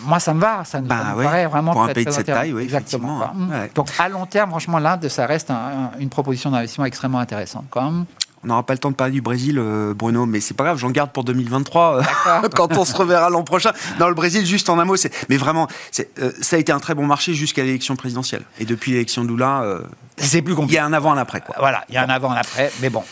Moi, 0.05 0.21
ça 0.21 0.35
me 0.35 0.41
va. 0.41 0.65
Ça, 0.65 0.81
Bah 0.81 0.97
ça 1.05 1.11
me 1.13 1.17
ouais, 1.19 1.25
paraît 1.25 1.47
vraiment 1.47 1.73
pour 1.73 1.83
un 1.83 1.87
très, 1.87 1.95
pays 1.95 2.05
de 2.05 2.11
très 2.11 2.19
cette 2.21 2.27
taille, 2.27 2.53
oui, 2.53 2.63
Exactement. 2.63 3.19
ouais. 3.21 3.71
Donc, 3.75 3.89
à 3.99 4.09
long 4.09 4.27
terme, 4.27 4.51
franchement, 4.51 4.79
l'Inde, 4.79 5.09
ça 5.09 5.27
reste 5.27 5.51
un- 5.51 5.55
un- 5.55 5.91
une 5.99 6.09
proposition 6.09 6.51
d'investissement 6.51 6.85
extrêmement 6.85 7.19
intéressante. 7.19 7.65
Quand 7.71 7.91
même. 7.91 8.05
On 8.43 8.49
n'aura 8.49 8.63
pas 8.65 8.73
le 8.73 8.79
temps 8.79 8.91
de 8.91 8.97
parler 8.97 9.13
du 9.13 9.21
Brésil, 9.21 9.59
euh, 9.59 9.93
Bruno, 9.93 10.25
mais 10.25 10.41
c'est 10.41 10.55
pas 10.55 10.65
grave, 10.65 10.79
j'en 10.79 10.91
garde 10.91 11.13
pour 11.13 11.25
2023 11.25 11.97
euh, 11.99 12.49
quand 12.57 12.75
on 12.79 12.87
se 12.87 12.97
reverra 12.97 13.29
l'an 13.29 13.43
prochain. 13.43 13.73
Dans 13.99 14.09
le 14.09 14.15
Brésil, 14.15 14.47
juste 14.47 14.71
en 14.71 14.79
un 14.79 14.87
mot, 14.87 14.97
c'est, 14.97 15.13
mais 15.29 15.37
vraiment, 15.37 15.69
euh, 16.21 16.33
ça 16.41 16.57
a 16.57 16.59
été 16.59 16.73
un 16.73 16.79
très 16.81 16.95
bon 16.95 17.05
marché 17.07 17.35
jusqu'à 17.35 17.63
l'élection 17.63 17.97
présidentielle. 17.97 18.43
Et 18.59 18.65
depuis 18.65 18.93
l'élection 18.93 19.25
de 19.25 19.29
Lula, 19.29 19.61
euh, 19.65 19.81
C'est 20.17 20.41
plus 20.41 20.53
il 20.53 20.55
y 20.55 20.57
compliqué. 20.57 20.79
a 20.79 20.87
un 20.87 20.95
avant, 20.95 21.13
un 21.13 21.19
après, 21.19 21.43
quoi. 21.43 21.55
Voilà, 21.59 21.85
il 21.91 21.95
y 21.97 21.99
a 21.99 22.03
un 22.03 22.09
avant, 22.09 22.31
un 22.31 22.37
après, 22.37 22.73
mais 22.81 22.89
bon. 22.89 23.03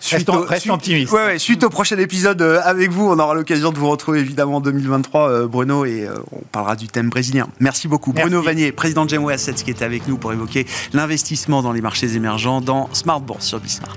Suite 0.00 0.20
Restons- 0.20 0.36
au- 0.38 0.40
restons 0.40 0.58
suite- 0.60 0.72
optimistes. 0.72 1.12
Ouais, 1.12 1.26
ouais, 1.26 1.38
suite 1.38 1.62
au 1.62 1.68
prochain 1.68 1.98
épisode 1.98 2.40
euh, 2.40 2.60
avec 2.64 2.90
vous, 2.90 3.10
on 3.10 3.18
aura 3.18 3.34
l'occasion 3.34 3.72
de 3.72 3.78
vous 3.78 3.90
retrouver 3.90 4.20
évidemment 4.20 4.56
en 4.56 4.60
2023, 4.62 5.28
euh, 5.28 5.46
Bruno, 5.48 5.84
et 5.84 6.06
euh, 6.06 6.14
on 6.32 6.40
parlera 6.50 6.76
du 6.76 6.88
thème 6.88 7.10
brésilien. 7.10 7.46
Merci 7.60 7.88
beaucoup. 7.88 8.12
Merci. 8.14 8.30
Bruno 8.30 8.42
Vanier, 8.42 8.72
président 8.72 9.04
de 9.04 9.10
Gemway 9.10 9.34
Assets, 9.34 9.52
qui 9.52 9.70
était 9.70 9.84
avec 9.84 10.08
nous 10.08 10.16
pour 10.16 10.32
évoquer 10.32 10.66
l'investissement 10.94 11.60
dans 11.62 11.72
les 11.72 11.82
marchés 11.82 12.14
émergents 12.16 12.62
dans 12.62 12.88
Smart 12.94 13.20
Bourse 13.20 13.44
sur 13.44 13.60
Bismart. 13.60 13.96